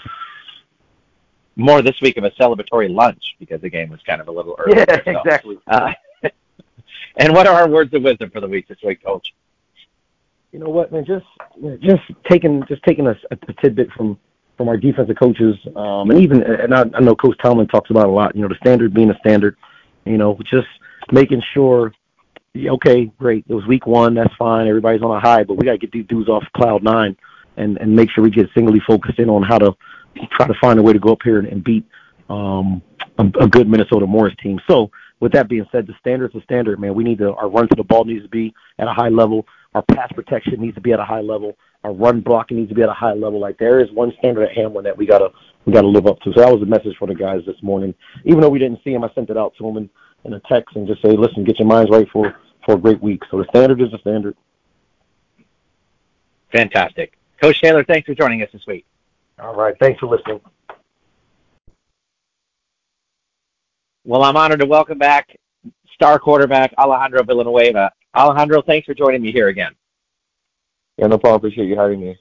More 1.57 1.83
this 1.83 2.01
week 2.01 2.17
of 2.17 2.23
a 2.23 2.31
celebratory 2.31 2.89
lunch 2.89 3.35
because 3.41 3.61
the 3.61 3.69
game 3.69 3.91
was 3.91 4.01
kind 4.07 4.21
of 4.21 4.29
a 4.29 4.31
little 4.31 4.57
early. 4.57 4.79
Yeah, 4.79 5.03
so, 5.05 5.11
exactly. 5.11 5.59
Uh, 5.67 5.93
and 7.17 7.35
what 7.35 7.49
are 7.49 7.61
our 7.61 7.69
words 7.69 7.93
of 7.93 8.03
wisdom 8.03 8.31
for 8.31 8.41
the 8.41 8.47
week 8.47 8.69
this 8.69 8.79
week, 8.85 9.05
Coach? 9.05 9.35
You 10.53 10.61
know 10.61 10.69
what, 10.69 10.93
man? 10.93 11.05
Just 11.05 11.27
just 11.81 12.03
taking 12.31 12.63
just 12.69 12.85
taking 12.85 13.09
a, 13.09 13.17
a 13.33 13.53
tidbit 13.61 13.91
from 13.97 14.17
from 14.61 14.69
our 14.69 14.77
defensive 14.77 15.17
coaches, 15.17 15.57
um, 15.75 16.11
and 16.11 16.21
even 16.21 16.43
and 16.43 16.75
I, 16.75 16.85
I 16.93 17.01
know 17.01 17.17
Coach 17.17 17.39
Tomlin 17.43 17.67
talks 17.67 17.89
about 17.89 18.09
a 18.09 18.13
lot. 18.13 18.37
You 18.37 18.43
know, 18.43 18.49
the 18.49 18.57
standard 18.57 18.93
being 18.93 19.11
a 19.11 19.19
standard. 19.21 19.57
You 20.05 20.19
know, 20.19 20.39
just 20.45 20.69
making 21.11 21.43
sure. 21.55 21.95
Okay, 22.55 23.07
great. 23.19 23.47
It 23.49 23.55
was 23.55 23.67
week 23.67 23.87
one. 23.87 24.13
That's 24.13 24.35
fine. 24.35 24.69
Everybody's 24.69 25.01
on 25.01 25.17
a 25.17 25.19
high, 25.19 25.45
but 25.45 25.55
we 25.55 25.65
got 25.65 25.73
to 25.73 25.79
get 25.79 25.93
these 25.93 26.05
dudes 26.09 26.29
off 26.29 26.45
cloud 26.55 26.83
nine, 26.83 27.17
and 27.57 27.79
and 27.79 27.97
make 27.97 28.11
sure 28.11 28.23
we 28.23 28.29
get 28.29 28.51
singly 28.55 28.81
focused 28.87 29.19
in 29.19 29.31
on 29.31 29.43
how 29.43 29.57
to 29.57 29.75
try 30.33 30.47
to 30.47 30.55
find 30.61 30.79
a 30.79 30.83
way 30.83 30.93
to 30.93 30.99
go 30.99 31.13
up 31.13 31.23
here 31.25 31.39
and, 31.39 31.49
and 31.49 31.65
beat 31.65 31.87
um, 32.29 32.83
a, 33.17 33.25
a 33.41 33.49
good 33.49 33.67
Minnesota 33.67 34.07
Morris 34.07 34.35
team. 34.43 34.61
So 34.69 34.91
with 35.21 35.33
that 35.33 35.49
being 35.49 35.67
said, 35.73 35.87
the 35.87 35.95
standard's 36.01 36.35
the 36.35 36.43
standard, 36.43 36.79
man. 36.79 36.93
We 36.93 37.03
need 37.03 37.17
to 37.21 37.33
our 37.33 37.49
run 37.49 37.67
to 37.69 37.75
the 37.77 37.85
ball 37.85 38.05
needs 38.05 38.25
to 38.25 38.29
be 38.29 38.53
at 38.79 38.89
a 38.89 38.93
high 38.93 39.09
level. 39.09 39.47
Our 39.75 39.81
pass 39.81 40.13
protection 40.13 40.61
needs 40.61 40.75
to 40.75 40.83
be 40.83 40.93
at 40.93 41.01
a 41.01 41.05
high 41.05 41.23
level. 41.23 41.57
Our 41.83 41.93
run 41.93 42.21
blocking 42.21 42.59
needs 42.59 42.69
to 42.69 42.75
be 42.75 42.83
at 42.83 42.89
a 42.89 42.95
high 42.95 43.15
level. 43.15 43.41
Like 43.41 43.59
there 43.59 43.81
is 43.81 43.91
one 43.93 44.13
standard 44.19 44.49
at 44.49 44.57
Hamline 44.57 44.85
that 44.85 44.97
we 44.97 45.07
gotta 45.07 45.31
we 45.65 45.73
gotta 45.73 45.87
live 45.87 46.07
up 46.07 46.21
to. 46.21 46.33
So 46.35 46.41
that 46.41 46.53
was 46.53 46.63
a 46.63 46.67
message 46.67 46.97
for 46.99 47.09
the 47.09 47.15
guys 47.15 47.41
this 47.47 47.63
morning. 47.63 47.95
Even 48.25 48.41
though 48.41 48.51
we 48.51 48.59
didn't 48.59 48.81
see 48.85 48.93
him, 48.93 49.05
I 49.05 49.11
sent 49.15 49.31
it 49.31 49.39
out 49.39 49.55
to 49.57 49.65
them 49.65 49.77
in, 49.79 49.91
in 50.25 50.35
a 50.35 50.41
text 50.41 50.77
and 50.77 50.87
just 50.87 51.01
say, 51.03 51.17
listen, 51.17 51.45
get 51.45 51.59
your 51.59 51.69
minds 51.69 51.91
right 51.91 52.09
for 52.13 52.35
for 52.67 52.75
a 52.75 52.79
great 52.79 53.03
week. 53.03 53.23
So 53.31 53.39
the 53.39 53.47
standard 53.49 53.81
is 53.81 53.91
the 53.91 53.99
standard. 53.99 54.37
Fantastic, 56.53 57.17
Coach 57.41 57.61
Taylor. 57.61 57.85
Thanks 57.85 58.07
for 58.07 58.15
joining 58.15 58.43
us 58.43 58.49
this 58.53 58.67
week. 58.67 58.85
All 59.39 59.55
right, 59.55 59.75
thanks 59.81 59.99
for 60.01 60.07
listening. 60.07 60.41
Well, 64.05 64.23
I'm 64.23 64.37
honored 64.37 64.61
to 64.61 64.67
welcome 64.67 64.99
back 64.99 65.39
star 65.95 66.19
quarterback 66.19 66.75
Alejandro 66.79 67.23
Villanueva. 67.23 67.93
Alejandro, 68.17 68.63
thanks 68.63 68.87
for 68.87 68.95
joining 68.95 69.23
me 69.23 69.33
here 69.33 69.49
again. 69.49 69.73
Yeah, 71.01 71.07
no 71.07 71.17
problem. 71.17 71.39
Appreciate 71.39 71.67
you 71.67 71.79
having 71.79 72.01
me. 72.01 72.19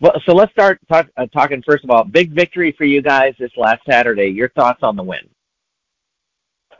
Well, 0.00 0.20
so 0.26 0.34
let's 0.34 0.50
start 0.50 0.80
talk, 0.88 1.06
uh, 1.16 1.26
talking 1.26 1.62
first 1.64 1.84
of 1.84 1.90
all. 1.90 2.02
Big 2.02 2.32
victory 2.32 2.74
for 2.76 2.84
you 2.84 3.00
guys 3.00 3.34
this 3.38 3.52
last 3.56 3.80
Saturday. 3.88 4.26
Your 4.26 4.48
thoughts 4.48 4.80
on 4.82 4.96
the 4.96 5.04
win? 5.04 5.28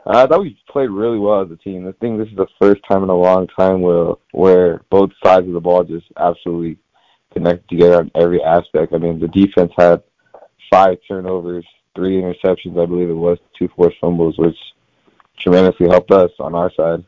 Uh, 0.05 0.25
I 0.25 0.27
thought 0.27 0.41
we 0.41 0.59
played 0.69 0.89
really 0.89 1.17
well 1.17 1.41
as 1.43 1.49
a 1.49 1.55
team. 1.55 1.87
I 1.87 1.93
think 1.93 2.17
this 2.17 2.27
is 2.27 2.35
the 2.35 2.47
first 2.59 2.81
time 2.91 3.03
in 3.03 3.09
a 3.09 3.15
long 3.15 3.47
time 3.57 3.79
where 3.79 4.15
where 4.33 4.81
both 4.89 5.11
sides 5.23 5.47
of 5.47 5.53
the 5.53 5.61
ball 5.61 5.85
just 5.85 6.07
absolutely 6.17 6.77
connected 7.31 7.69
together 7.69 7.99
on 7.99 8.11
every 8.13 8.43
aspect. 8.43 8.91
I 8.93 8.97
mean, 8.97 9.21
the 9.21 9.29
defense 9.29 9.71
had 9.77 10.03
five 10.69 10.97
turnovers, 11.07 11.65
three 11.95 12.21
interceptions, 12.21 12.77
I 12.77 12.85
believe 12.85 13.09
it 13.09 13.13
was, 13.13 13.37
two 13.57 13.69
forced 13.77 13.95
fumbles, 14.01 14.37
which 14.37 14.57
tremendously 15.39 15.87
helped 15.87 16.11
us 16.11 16.31
on 16.37 16.53
our 16.53 16.71
side. 16.73 17.05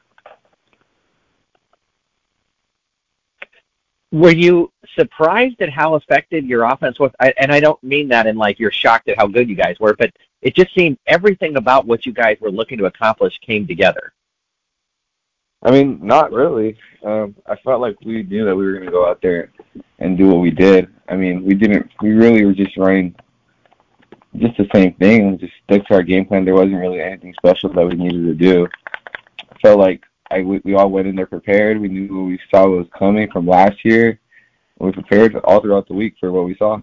Were 4.16 4.32
you 4.32 4.72
surprised 4.98 5.62
at 5.62 5.70
how 5.70 5.96
effective 5.96 6.46
your 6.46 6.64
offense 6.64 6.98
was? 7.00 7.12
I, 7.20 7.34
and 7.38 7.52
I 7.52 7.60
don't 7.60 7.84
mean 7.84 8.08
that 8.08 8.28
in 8.28 8.38
like 8.38 8.60
you're 8.60 8.72
shocked 8.72 9.10
at 9.10 9.18
how 9.18 9.28
good 9.28 9.50
you 9.50 9.56
guys 9.56 9.78
were, 9.78 9.94
but 9.94 10.10
it 10.42 10.56
just 10.56 10.74
seemed 10.74 10.98
everything 11.06 11.58
about 11.58 11.86
what 11.86 12.06
you 12.06 12.14
guys 12.14 12.38
were 12.40 12.50
looking 12.50 12.78
to 12.78 12.86
accomplish 12.86 13.38
came 13.40 13.68
together. 13.68 14.14
I 15.64 15.72
mean, 15.72 16.00
not 16.02 16.32
really. 16.32 16.78
Um, 17.04 17.36
I 17.46 17.58
felt 17.58 17.82
like 17.82 18.00
we 18.06 18.24
knew 18.24 18.46
that 18.46 18.56
we 18.56 18.66
were 18.66 18.72
going 18.72 18.86
to 18.86 18.92
go 18.92 19.06
out 19.06 19.22
there 19.22 19.52
and 20.00 20.18
do 20.18 20.28
what 20.28 20.40
we 20.40 20.52
did. 20.52 20.88
I 21.10 21.16
mean, 21.18 21.44
we 21.44 21.54
didn't. 21.54 21.92
We 22.02 22.12
really 22.12 22.46
were 22.46 22.54
just 22.54 22.78
running 22.78 23.16
just 24.38 24.56
the 24.56 24.68
same 24.74 24.94
thing. 24.94 25.38
Just 25.40 25.54
stick 25.66 25.86
to 25.88 25.96
our 25.96 26.04
game 26.04 26.26
plan. 26.26 26.46
There 26.46 26.54
wasn't 26.54 26.80
really 26.80 27.02
anything 27.02 27.34
special 27.34 27.74
that 27.74 27.86
we 27.86 27.96
needed 27.96 28.24
to 28.24 28.34
do. 28.34 28.66
I 29.42 29.60
felt 29.62 29.80
like 29.80 30.04
I, 30.32 30.42
we, 30.42 30.62
we 30.64 30.76
all 30.76 30.90
went 30.90 31.08
in 31.08 31.16
there 31.16 31.26
prepared. 31.26 31.80
We 31.80 31.88
knew 31.88 32.08
what 32.08 32.28
we 32.28 32.40
saw 32.52 32.68
was 32.68 32.88
coming 32.98 33.30
from 33.32 33.48
last 33.48 33.84
year. 33.86 34.20
We 34.80 34.92
prepared 34.92 35.36
all 35.38 35.62
throughout 35.62 35.88
the 35.88 35.94
week 35.94 36.16
for 36.20 36.32
what 36.32 36.46
we 36.46 36.56
saw. 36.56 36.80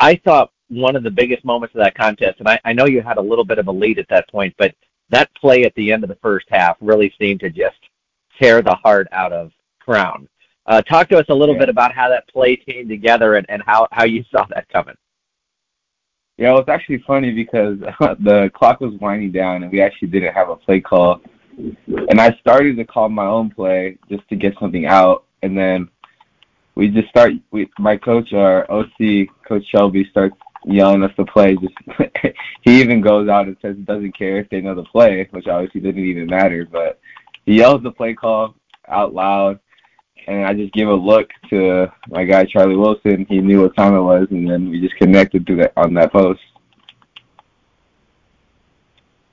I 0.00 0.20
thought 0.24 0.52
one 0.68 0.96
of 0.96 1.02
the 1.02 1.10
biggest 1.10 1.44
moments 1.44 1.74
of 1.74 1.82
that 1.82 1.94
contest, 1.94 2.38
and 2.38 2.48
I, 2.48 2.58
I 2.64 2.72
know 2.72 2.86
you 2.86 3.02
had 3.02 3.18
a 3.18 3.22
little 3.22 3.44
bit 3.44 3.58
of 3.58 3.68
a 3.68 3.72
lead 3.72 3.98
at 3.98 4.08
that 4.08 4.28
point, 4.30 4.54
but 4.58 4.74
that 5.10 5.34
play 5.34 5.64
at 5.64 5.74
the 5.74 5.92
end 5.92 6.04
of 6.04 6.08
the 6.08 6.16
first 6.16 6.46
half 6.50 6.76
really 6.80 7.12
seemed 7.18 7.40
to 7.40 7.50
just 7.50 7.76
tear 8.40 8.62
the 8.62 8.74
heart 8.74 9.06
out 9.12 9.32
of 9.32 9.52
Crown. 9.80 10.28
Uh, 10.66 10.80
talk 10.82 11.08
to 11.10 11.18
us 11.18 11.26
a 11.28 11.34
little 11.34 11.54
yeah. 11.54 11.60
bit 11.60 11.68
about 11.68 11.92
how 11.92 12.08
that 12.08 12.26
play 12.28 12.56
came 12.56 12.88
together 12.88 13.34
and, 13.34 13.44
and 13.50 13.62
how, 13.66 13.86
how 13.92 14.04
you 14.04 14.24
saw 14.30 14.46
that 14.46 14.68
coming. 14.70 14.94
Yeah, 16.36 16.50
it 16.50 16.54
was 16.54 16.68
actually 16.68 17.02
funny 17.06 17.32
because 17.32 17.78
the 18.00 18.50
clock 18.54 18.80
was 18.80 18.94
winding 19.00 19.32
down 19.32 19.62
and 19.62 19.70
we 19.70 19.80
actually 19.80 20.08
didn't 20.08 20.34
have 20.34 20.48
a 20.48 20.56
play 20.56 20.80
call. 20.80 21.20
And 21.56 22.20
I 22.20 22.36
started 22.40 22.76
to 22.76 22.84
call 22.84 23.08
my 23.08 23.26
own 23.26 23.50
play 23.50 23.96
just 24.10 24.28
to 24.28 24.36
get 24.36 24.58
something 24.58 24.86
out, 24.86 25.24
and 25.42 25.56
then 25.56 25.88
we 26.74 26.88
just 26.88 27.08
start. 27.08 27.32
We, 27.52 27.70
my 27.78 27.96
coach, 27.96 28.32
our 28.32 28.68
OC, 28.68 29.28
Coach 29.46 29.64
Shelby, 29.70 30.04
starts 30.10 30.36
yelling 30.64 31.04
us 31.04 31.14
to 31.14 31.24
play. 31.24 31.56
Just 31.56 31.74
he 32.62 32.80
even 32.80 33.00
goes 33.00 33.28
out 33.28 33.46
and 33.46 33.56
says 33.62 33.76
he 33.76 33.82
doesn't 33.82 34.18
care 34.18 34.38
if 34.38 34.48
they 34.50 34.60
know 34.60 34.74
the 34.74 34.82
play, 34.82 35.28
which 35.30 35.46
obviously 35.46 35.80
didn't 35.80 36.04
even 36.04 36.26
matter. 36.26 36.66
But 36.68 36.98
he 37.46 37.58
yells 37.58 37.84
the 37.84 37.92
play 37.92 38.14
call 38.14 38.56
out 38.88 39.14
loud, 39.14 39.60
and 40.26 40.46
I 40.46 40.54
just 40.54 40.72
give 40.72 40.88
a 40.88 40.94
look 40.94 41.28
to 41.50 41.92
my 42.08 42.24
guy 42.24 42.44
Charlie 42.44 42.76
Wilson. 42.76 43.26
He 43.28 43.40
knew 43.40 43.62
what 43.62 43.76
time 43.76 43.94
it 43.94 44.00
was, 44.00 44.26
and 44.30 44.48
then 44.48 44.70
we 44.70 44.80
just 44.80 44.96
connected 44.96 45.46
through 45.46 45.56
that 45.56 45.72
on 45.76 45.94
that 45.94 46.12
post. 46.12 46.40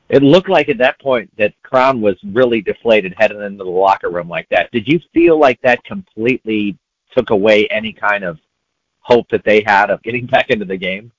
It 0.09 0.21
looked 0.21 0.49
like 0.49 0.67
at 0.67 0.77
that 0.79 0.99
point 0.99 1.31
that 1.37 1.53
Crown 1.63 2.01
was 2.01 2.15
really 2.33 2.61
deflated 2.61 3.15
heading 3.17 3.41
into 3.41 3.63
the 3.63 3.69
locker 3.69 4.09
room 4.09 4.27
like 4.27 4.49
that. 4.49 4.69
Did 4.71 4.85
you 4.85 4.99
feel 5.13 5.39
like 5.39 5.61
that 5.61 5.81
completely 5.85 6.77
took 7.15 7.29
away 7.29 7.65
any 7.67 7.93
kind 7.93 8.25
of 8.25 8.37
hope 8.99 9.29
that 9.29 9.45
they 9.45 9.63
had 9.65 9.89
of 9.89 10.03
getting 10.03 10.25
back 10.27 10.49
into 10.49 10.65
the 10.65 10.75
game? 10.75 11.11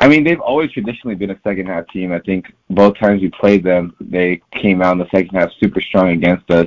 I 0.00 0.08
mean, 0.08 0.24
they've 0.24 0.40
always 0.40 0.72
traditionally 0.72 1.14
been 1.14 1.30
a 1.30 1.40
second 1.44 1.68
half 1.68 1.86
team. 1.88 2.10
I 2.10 2.18
think 2.18 2.46
both 2.68 2.98
times 2.98 3.22
we 3.22 3.30
played 3.30 3.62
them, 3.62 3.94
they 4.00 4.42
came 4.60 4.82
out 4.82 4.92
in 4.92 4.98
the 4.98 5.08
second 5.14 5.38
half 5.38 5.50
super 5.60 5.80
strong 5.80 6.08
against 6.08 6.50
us. 6.50 6.66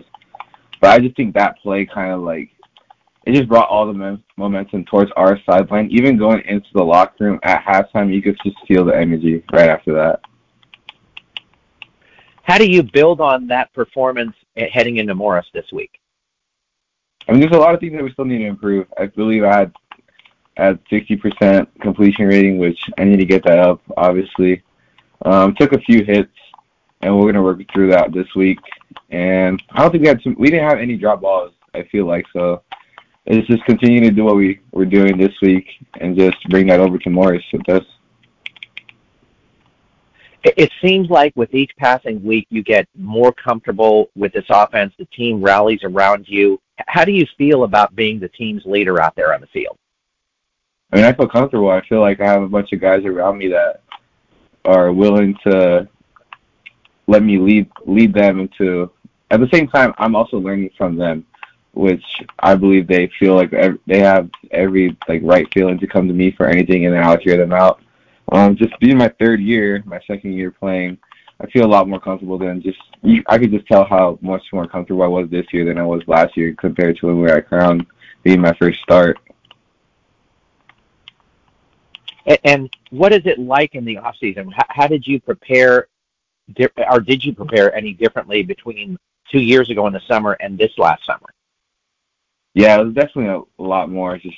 But 0.82 0.92
I 0.92 1.00
just 1.00 1.16
think 1.16 1.34
that 1.34 1.58
play 1.60 1.86
kind 1.86 2.12
of 2.12 2.22
like 2.22 2.50
it 3.26 3.34
just 3.34 3.50
brought 3.50 3.68
all 3.68 3.86
the 3.86 4.22
momentum 4.38 4.86
towards 4.86 5.12
our 5.18 5.38
sideline. 5.46 5.90
Even 5.92 6.18
going 6.18 6.42
into 6.46 6.68
the 6.74 6.84
locker 6.84 7.26
room 7.26 7.40
at 7.44 7.62
halftime, 7.64 8.14
you 8.14 8.22
could 8.22 8.38
just 8.44 8.56
feel 8.68 8.86
the 8.86 8.96
energy 8.96 9.44
right 9.52 9.70
after 9.70 9.94
that. 9.96 10.22
How 12.44 12.58
do 12.58 12.66
you 12.66 12.84
build 12.84 13.20
on 13.20 13.48
that 13.48 13.74
performance 13.74 14.34
heading 14.72 14.98
into 14.98 15.14
Morris 15.14 15.46
this 15.54 15.66
week? 15.74 16.00
I 17.28 17.34
mean, 17.34 17.42
there's 17.42 17.52
a 17.52 17.60
lot 17.60 17.74
of 17.74 17.82
things 17.82 17.94
that 17.94 18.04
we 18.04 18.14
still 18.14 18.24
need 18.24 18.38
to 18.38 18.46
improve. 18.46 18.88
I 18.98 19.08
believe 19.08 19.44
I 19.44 19.58
had 19.58 19.74
at 20.56 20.80
60% 20.90 21.68
completion 21.82 22.28
rating, 22.28 22.58
which 22.58 22.80
I 22.98 23.04
need 23.04 23.18
to 23.18 23.26
get 23.26 23.44
that 23.44 23.60
up. 23.60 23.82
Obviously, 23.98 24.64
um, 25.26 25.54
took 25.56 25.74
a 25.74 25.80
few 25.80 26.06
hits, 26.06 26.32
and 27.02 27.18
we're 27.18 27.32
gonna 27.32 27.44
work 27.44 27.60
through 27.74 27.92
that 27.92 28.14
this 28.14 28.28
week. 28.36 28.60
And 29.10 29.62
I 29.72 29.82
don't 29.82 29.92
think 29.92 30.04
we 30.04 30.08
had 30.08 30.22
too, 30.24 30.36
we 30.38 30.50
didn't 30.50 30.70
have 30.70 30.80
any 30.80 30.98
drop 30.98 31.22
balls. 31.22 31.54
I 31.74 31.84
feel 31.84 32.06
like 32.06 32.26
so. 32.34 32.64
It's 33.26 33.48
just 33.48 33.64
continue 33.66 34.00
to 34.02 34.12
do 34.12 34.24
what 34.24 34.38
we 34.38 34.62
were 34.72 34.86
doing 34.86 35.18
this 35.18 35.34
week 35.42 35.68
and 36.00 36.18
just 36.18 36.38
bring 36.50 36.68
that 36.68 36.80
over 36.80 36.98
to 36.98 37.10
Morris 37.10 37.44
with 37.52 37.68
us. 37.70 37.84
It 40.44 40.72
seems 40.82 41.10
like 41.10 41.34
with 41.36 41.54
each 41.54 41.72
passing 41.78 42.24
week, 42.24 42.48
you 42.50 42.64
get 42.64 42.88
more 42.96 43.34
comfortable 43.34 44.10
with 44.16 44.32
this 44.32 44.46
offense. 44.50 44.94
The 44.98 45.06
team 45.06 45.42
rallies 45.42 45.82
around 45.84 46.26
you. 46.30 46.62
How 46.88 47.04
do 47.04 47.12
you 47.12 47.26
feel 47.38 47.64
about 47.64 47.96
being 47.96 48.18
the 48.18 48.30
team's 48.30 48.64
leader 48.66 49.02
out 49.02 49.14
there 49.16 49.34
on 49.34 49.42
the 49.42 49.48
field? 49.48 49.78
I 50.94 50.96
mean, 50.96 51.06
I 51.06 51.12
feel 51.12 51.28
comfortable. 51.28 51.70
I 51.70 51.86
feel 51.88 52.00
like 52.00 52.22
I 52.22 52.28
have 52.28 52.44
a 52.44 52.48
bunch 52.48 52.72
of 52.72 52.80
guys 52.80 53.04
around 53.04 53.38
me 53.40 53.50
that 53.50 53.82
are 54.64 54.94
willing 54.94 55.36
to 55.46 55.90
let 57.08 57.24
me 57.24 57.38
lead 57.38 57.70
lead 57.86 58.14
them 58.14 58.40
into. 58.40 58.92
At 59.32 59.40
the 59.40 59.50
same 59.52 59.68
time, 59.68 59.94
I'm 59.98 60.16
also 60.16 60.38
learning 60.38 60.70
from 60.78 60.96
them, 60.96 61.26
which 61.74 62.04
I 62.40 62.56
believe 62.56 62.88
they 62.88 63.10
feel 63.20 63.36
like 63.36 63.52
they 63.86 64.00
have 64.00 64.30
every 64.52 64.98
like 65.08 65.22
right 65.24 65.48
feeling 65.54 65.80
to 65.80 65.88
come 65.88 66.08
to 66.08 66.14
me 66.14 66.32
for 66.32 66.48
anything, 66.48 66.86
and 66.86 66.96
then 66.96 67.04
I'll 67.04 67.18
hear 67.18 67.38
them 67.38 67.54
out. 67.54 67.82
Um, 68.32 68.56
just 68.56 68.78
being 68.80 68.98
my 68.98 69.12
third 69.20 69.42
year, 69.42 69.84
my 69.86 70.00
second 70.06 70.34
year 70.34 70.52
playing, 70.52 70.98
I 71.40 71.48
feel 71.48 71.66
a 71.66 71.68
lot 71.68 71.88
more 71.88 72.00
comfortable 72.00 72.38
than 72.38 72.62
just. 72.62 72.80
I 73.28 73.38
could 73.38 73.52
just 73.52 73.68
tell 73.68 73.86
how 73.86 74.18
much 74.22 74.44
more 74.52 74.68
comfortable 74.68 75.04
I 75.04 75.08
was 75.08 75.30
this 75.30 75.46
year 75.54 75.66
than 75.66 75.78
I 75.78 75.84
was 75.84 76.02
last 76.08 76.36
year 76.36 76.54
compared 76.58 76.98
to 76.98 77.08
when 77.08 77.18
we 77.18 77.22
were 77.24 77.38
at 77.38 77.48
Crown, 77.48 77.86
being 78.24 78.42
my 78.42 78.54
first 78.60 78.82
start. 78.82 79.18
And 82.44 82.70
what 82.90 83.14
is 83.14 83.22
it 83.26 83.40
like 83.40 83.76
in 83.76 83.86
the 83.86 83.98
off 83.98 84.18
season? 84.20 84.52
How, 84.52 84.66
how 84.70 84.88
did 84.88 85.08
you 85.08 85.22
prepare, 85.22 85.88
or 86.90 87.00
did 87.00 87.24
you 87.24 87.34
prepare 87.34 87.74
any 87.76 87.94
differently 87.94 88.44
between 88.44 88.98
two 89.32 89.40
years 89.40 89.70
ago 89.70 89.88
in 89.88 89.94
the 89.94 90.02
summer 90.08 90.34
and 90.40 90.58
this 90.58 90.72
last 90.78 91.06
summer? 91.06 91.28
Yeah, 92.54 92.80
it 92.80 92.86
was 92.86 92.94
definitely 92.94 93.46
a 93.60 93.64
lot 93.64 93.90
more. 93.90 94.18
Just 94.18 94.38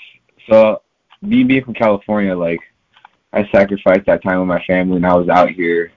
so 0.49 0.81
me 1.21 1.43
being 1.43 1.63
from 1.63 1.73
California, 1.73 2.35
like 2.35 2.59
I 3.31 3.47
sacrificed 3.51 4.05
that 4.07 4.23
time 4.23 4.39
with 4.39 4.47
my 4.47 4.63
family, 4.65 4.97
and 4.97 5.05
I 5.05 5.13
was 5.13 5.29
out 5.29 5.51
here 5.51 5.91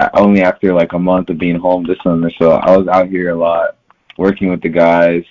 uh, 0.00 0.10
only 0.14 0.42
after 0.42 0.74
like 0.74 0.92
a 0.92 0.98
month 0.98 1.30
of 1.30 1.38
being 1.38 1.58
home 1.58 1.86
this 1.86 1.98
summer. 2.02 2.30
So 2.38 2.52
I 2.52 2.76
was 2.76 2.88
out 2.88 3.08
here 3.08 3.30
a 3.30 3.34
lot, 3.34 3.76
working 4.18 4.50
with 4.50 4.60
the 4.60 4.68
guys, 4.68 5.24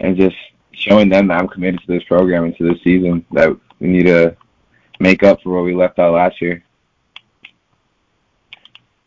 and 0.00 0.16
just 0.16 0.36
showing 0.72 1.08
them 1.08 1.28
that 1.28 1.38
I'm 1.38 1.48
committed 1.48 1.80
to 1.80 1.86
this 1.86 2.04
program 2.04 2.44
and 2.44 2.56
to 2.56 2.68
this 2.68 2.82
season. 2.82 3.24
That 3.32 3.56
we 3.78 3.88
need 3.88 4.06
to 4.06 4.36
make 5.00 5.22
up 5.22 5.40
for 5.42 5.54
what 5.54 5.64
we 5.64 5.74
left 5.74 5.98
out 5.98 6.14
last 6.14 6.40
year. 6.40 6.64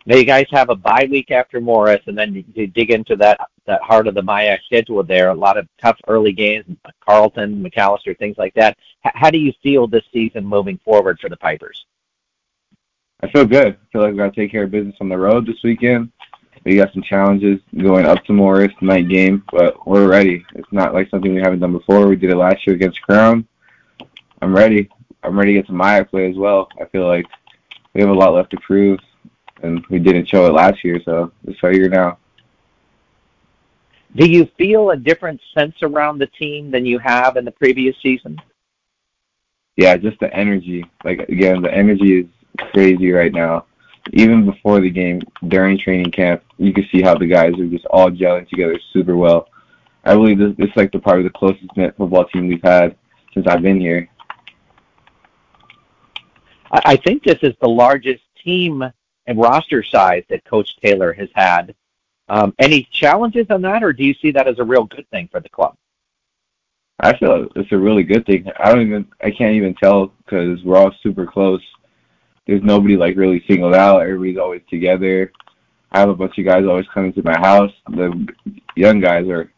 Now 0.08 0.18
you 0.18 0.26
guys 0.26 0.46
have 0.52 0.70
a 0.70 0.76
bye 0.76 1.08
week 1.10 1.32
after 1.32 1.60
Morris, 1.60 2.02
and 2.06 2.18
then 2.18 2.46
you 2.54 2.68
dig 2.68 2.92
into 2.92 3.16
that 3.18 3.40
that 3.66 3.82
heart 3.82 4.08
of 4.08 4.14
the 4.14 4.22
MIAC 4.22 4.60
schedule. 4.66 5.02
There, 5.04 5.30
a 5.30 5.34
lot 5.34 5.58
of 5.58 5.68
tough 5.82 6.00
early 6.08 6.32
games, 6.32 6.66
Carleton, 7.04 7.64
Macalester, 7.64 8.18
things 8.18 8.38
like 8.38 8.54
that. 8.54 8.78
H- 9.06 9.14
how 9.16 9.32
do 9.32 9.40
you 9.40 9.52
feel 9.64 9.88
this 9.88 10.04
season 10.14 10.46
moving 10.46 10.80
forward 10.86 11.20
for 11.20 11.30
the 11.30 11.38
Pipers? 11.38 11.86
I 13.24 13.32
feel 13.32 13.46
good. 13.46 13.68
I 13.68 13.92
feel 13.92 14.02
like 14.02 14.12
we 14.12 14.18
got 14.18 14.34
to 14.34 14.42
take 14.42 14.52
care 14.52 14.66
of 14.66 14.72
business 14.72 14.96
on 15.02 15.10
the 15.10 15.18
road 15.18 15.48
this 15.48 15.64
weekend. 15.64 16.12
We 16.64 16.76
got 16.76 16.94
some 16.94 17.04
challenges 17.04 17.60
going 17.78 18.06
up 18.06 18.24
to 18.26 18.34
Morris 18.34 18.74
night 18.82 19.08
game, 19.08 19.44
but 19.52 19.88
we're 19.88 20.08
ready. 20.08 20.46
It's 20.54 20.72
not 20.72 20.94
like 20.94 21.10
something 21.10 21.34
we 21.34 21.42
haven't 21.42 21.60
done 21.60 21.72
before. 21.72 22.08
We 22.08 22.16
did 22.16 22.32
it 22.32 22.38
last 22.38 22.66
year 22.68 22.76
against 22.76 23.02
Crown. 23.02 23.48
I'm 24.42 24.56
ready. 24.56 24.90
I'm 25.24 25.38
ready 25.38 25.54
to 25.54 25.60
get 25.60 25.68
some 25.68 25.78
MIAC 25.78 26.10
play 26.10 26.30
as 26.30 26.38
well. 26.38 26.68
I 26.80 26.86
feel 26.86 27.08
like 27.08 27.26
we 27.94 28.02
have 28.02 28.10
a 28.10 28.14
lot 28.14 28.34
left 28.34 28.52
to 28.52 28.58
prove, 28.58 29.00
and 29.64 29.86
we 29.90 30.00
didn't 30.00 30.28
show 30.28 30.46
it 30.46 30.54
last 30.54 30.84
year, 30.84 31.00
so 31.06 31.32
it's 31.46 31.60
our 31.64 31.74
year 31.74 31.90
now. 31.90 32.18
Do 34.16 34.30
you 34.30 34.48
feel 34.58 34.92
a 34.92 34.98
different 34.98 35.42
sense 35.58 35.76
around 35.82 36.20
the 36.20 36.28
team 36.28 36.72
than 36.72 36.86
you 36.86 37.00
have 37.00 37.36
in 37.36 37.44
the 37.44 37.52
previous 37.52 37.96
season? 38.02 38.40
Yeah, 39.76 39.98
just 39.98 40.20
the 40.20 40.34
energy. 40.34 40.86
Like 41.04 41.20
again, 41.28 41.62
the 41.62 41.74
energy 41.74 42.22
is 42.22 42.28
crazy 42.74 43.12
right 43.12 43.34
now. 43.34 43.66
Even 44.14 44.46
before 44.46 44.80
the 44.80 44.90
game, 44.90 45.22
during 45.48 45.78
training 45.78 46.12
camp, 46.12 46.44
you 46.58 46.72
can 46.72 46.86
see 46.92 47.02
how 47.02 47.16
the 47.16 47.26
guys 47.26 47.54
are 47.60 47.68
just 47.68 47.86
all 47.88 48.10
gelling 48.10 48.48
together 48.48 48.80
super 48.94 49.18
well. 49.18 49.50
I 50.06 50.14
believe 50.14 50.38
this, 50.38 50.54
this 50.58 50.70
is 50.70 50.76
like 50.76 50.92
the 50.92 51.00
probably 51.00 51.24
the 51.24 51.32
closest 51.32 51.76
knit 51.76 51.98
football 51.98 52.26
team 52.26 52.48
we've 52.48 52.62
had 52.64 52.96
since 53.34 53.48
I've 53.48 53.64
been 53.64 53.82
here. 53.82 54.08
I 56.72 56.96
think 56.98 57.24
this 57.24 57.40
is 57.42 57.54
the 57.62 57.70
largest 57.70 58.24
team 58.44 58.84
and 59.28 59.40
roster 59.40 59.84
size 59.84 60.24
that 60.30 60.46
Coach 60.46 60.78
Taylor 60.78 61.14
has 61.14 61.30
had. 61.34 61.76
Um, 62.28 62.54
any 62.60 62.88
challenges 62.92 63.48
on 63.50 63.62
that, 63.62 63.84
or 63.84 63.94
do 63.94 64.04
you 64.04 64.14
see 64.16 64.32
that 64.32 64.48
as 64.48 64.60
a 64.60 64.64
real 64.64 64.86
good 64.86 65.08
thing 65.10 65.30
for 65.32 65.40
the 65.40 65.50
club? 65.50 65.76
I 67.00 67.16
feel 67.18 67.48
it's 67.56 67.72
a 67.72 67.78
really 67.78 68.04
good 68.04 68.26
thing. 68.26 68.50
I 68.58 68.72
don't 68.72 68.88
even, 68.88 69.08
I 69.22 69.30
can't 69.32 69.56
even 69.56 69.76
tell 69.76 70.08
because 70.26 70.64
we're 70.64 70.78
all 70.78 70.92
super 71.04 71.26
close. 71.26 71.62
There's 72.48 72.64
nobody 72.64 72.96
like 72.96 73.18
really 73.18 73.44
singled 73.48 73.76
out. 73.76 74.02
Everybody's 74.02 74.38
always 74.38 74.62
together. 74.70 75.32
I 75.92 76.00
have 76.00 76.10
a 76.10 76.16
bunch 76.16 76.38
of 76.38 76.46
guys 76.46 76.66
always 76.66 76.88
coming 76.94 77.14
to 77.14 77.24
my 77.24 77.38
house. 77.38 77.72
The 77.90 78.28
young 78.76 79.00
guys 79.00 79.28
are 79.28 79.52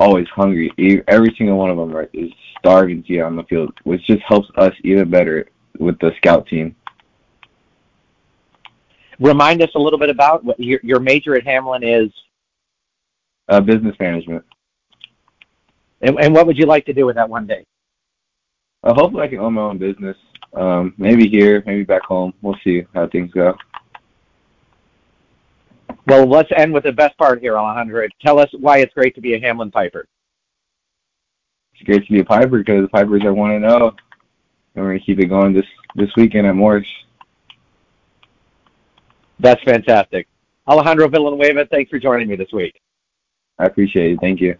always 0.00 0.28
hungry. 0.28 0.72
Every 1.08 1.34
single 1.36 1.58
one 1.58 1.70
of 1.70 1.76
them 1.76 2.06
is 2.12 2.32
starving 2.58 3.02
to 3.02 3.08
get 3.08 3.24
on 3.24 3.36
the 3.36 3.44
field, 3.44 3.72
which 3.84 4.06
just 4.06 4.22
helps 4.22 4.48
us 4.56 4.74
even 4.84 5.10
better 5.10 5.48
with 5.78 5.98
the 6.00 6.12
scout 6.16 6.46
team. 6.46 6.74
Remind 9.20 9.62
us 9.62 9.70
a 9.74 9.78
little 9.78 9.98
bit 9.98 10.10
about 10.10 10.44
what 10.44 10.58
your, 10.60 10.80
your 10.82 11.00
major 11.00 11.34
at 11.34 11.44
Hamline 11.44 11.82
is. 11.82 12.12
Uh, 13.48 13.60
business 13.60 13.96
management. 13.98 14.44
And, 16.02 16.18
and 16.20 16.34
what 16.34 16.46
would 16.46 16.58
you 16.58 16.66
like 16.66 16.84
to 16.86 16.92
do 16.92 17.06
with 17.06 17.16
that 17.16 17.28
one 17.28 17.46
day? 17.46 17.64
Uh, 18.84 18.94
hopefully, 18.94 19.22
I 19.24 19.28
can 19.28 19.38
own 19.38 19.54
my 19.54 19.62
own 19.62 19.78
business. 19.78 20.16
Um, 20.54 20.94
maybe 20.98 21.28
here, 21.28 21.62
maybe 21.66 21.82
back 21.82 22.02
home. 22.02 22.32
We'll 22.42 22.58
see 22.62 22.86
how 22.94 23.08
things 23.08 23.32
go. 23.32 23.56
Well, 26.06 26.26
let's 26.26 26.50
end 26.56 26.72
with 26.72 26.84
the 26.84 26.92
best 26.92 27.18
part 27.18 27.40
here, 27.40 27.58
Alejandro. 27.58 28.06
Tell 28.22 28.38
us 28.38 28.48
why 28.58 28.78
it's 28.78 28.94
great 28.94 29.14
to 29.16 29.20
be 29.20 29.34
a 29.34 29.40
Hamline 29.40 29.72
Piper. 29.72 30.06
It's 31.74 31.82
great 31.82 32.06
to 32.06 32.12
be 32.12 32.20
a 32.20 32.24
Piper 32.24 32.58
because 32.58 32.82
the 32.82 32.88
Pipers 32.88 33.24
are 33.24 33.34
one 33.34 33.50
and 33.50 33.64
zero. 33.64 33.90
Oh 33.92 33.96
and 34.74 34.84
we're 34.84 34.90
going 34.92 35.00
to 35.00 35.04
keep 35.04 35.18
it 35.18 35.26
going 35.26 35.52
this 35.52 35.66
this 35.96 36.10
weekend 36.16 36.46
at 36.46 36.54
Morris. 36.54 36.86
That's 39.40 39.62
fantastic. 39.62 40.26
Alejandro 40.66 41.08
Villanueva, 41.08 41.66
thanks 41.66 41.90
for 41.90 41.98
joining 41.98 42.28
me 42.28 42.36
this 42.36 42.52
week. 42.52 42.80
I 43.58 43.64
appreciate 43.64 44.12
it. 44.12 44.20
Thank 44.20 44.40
you. 44.40 44.56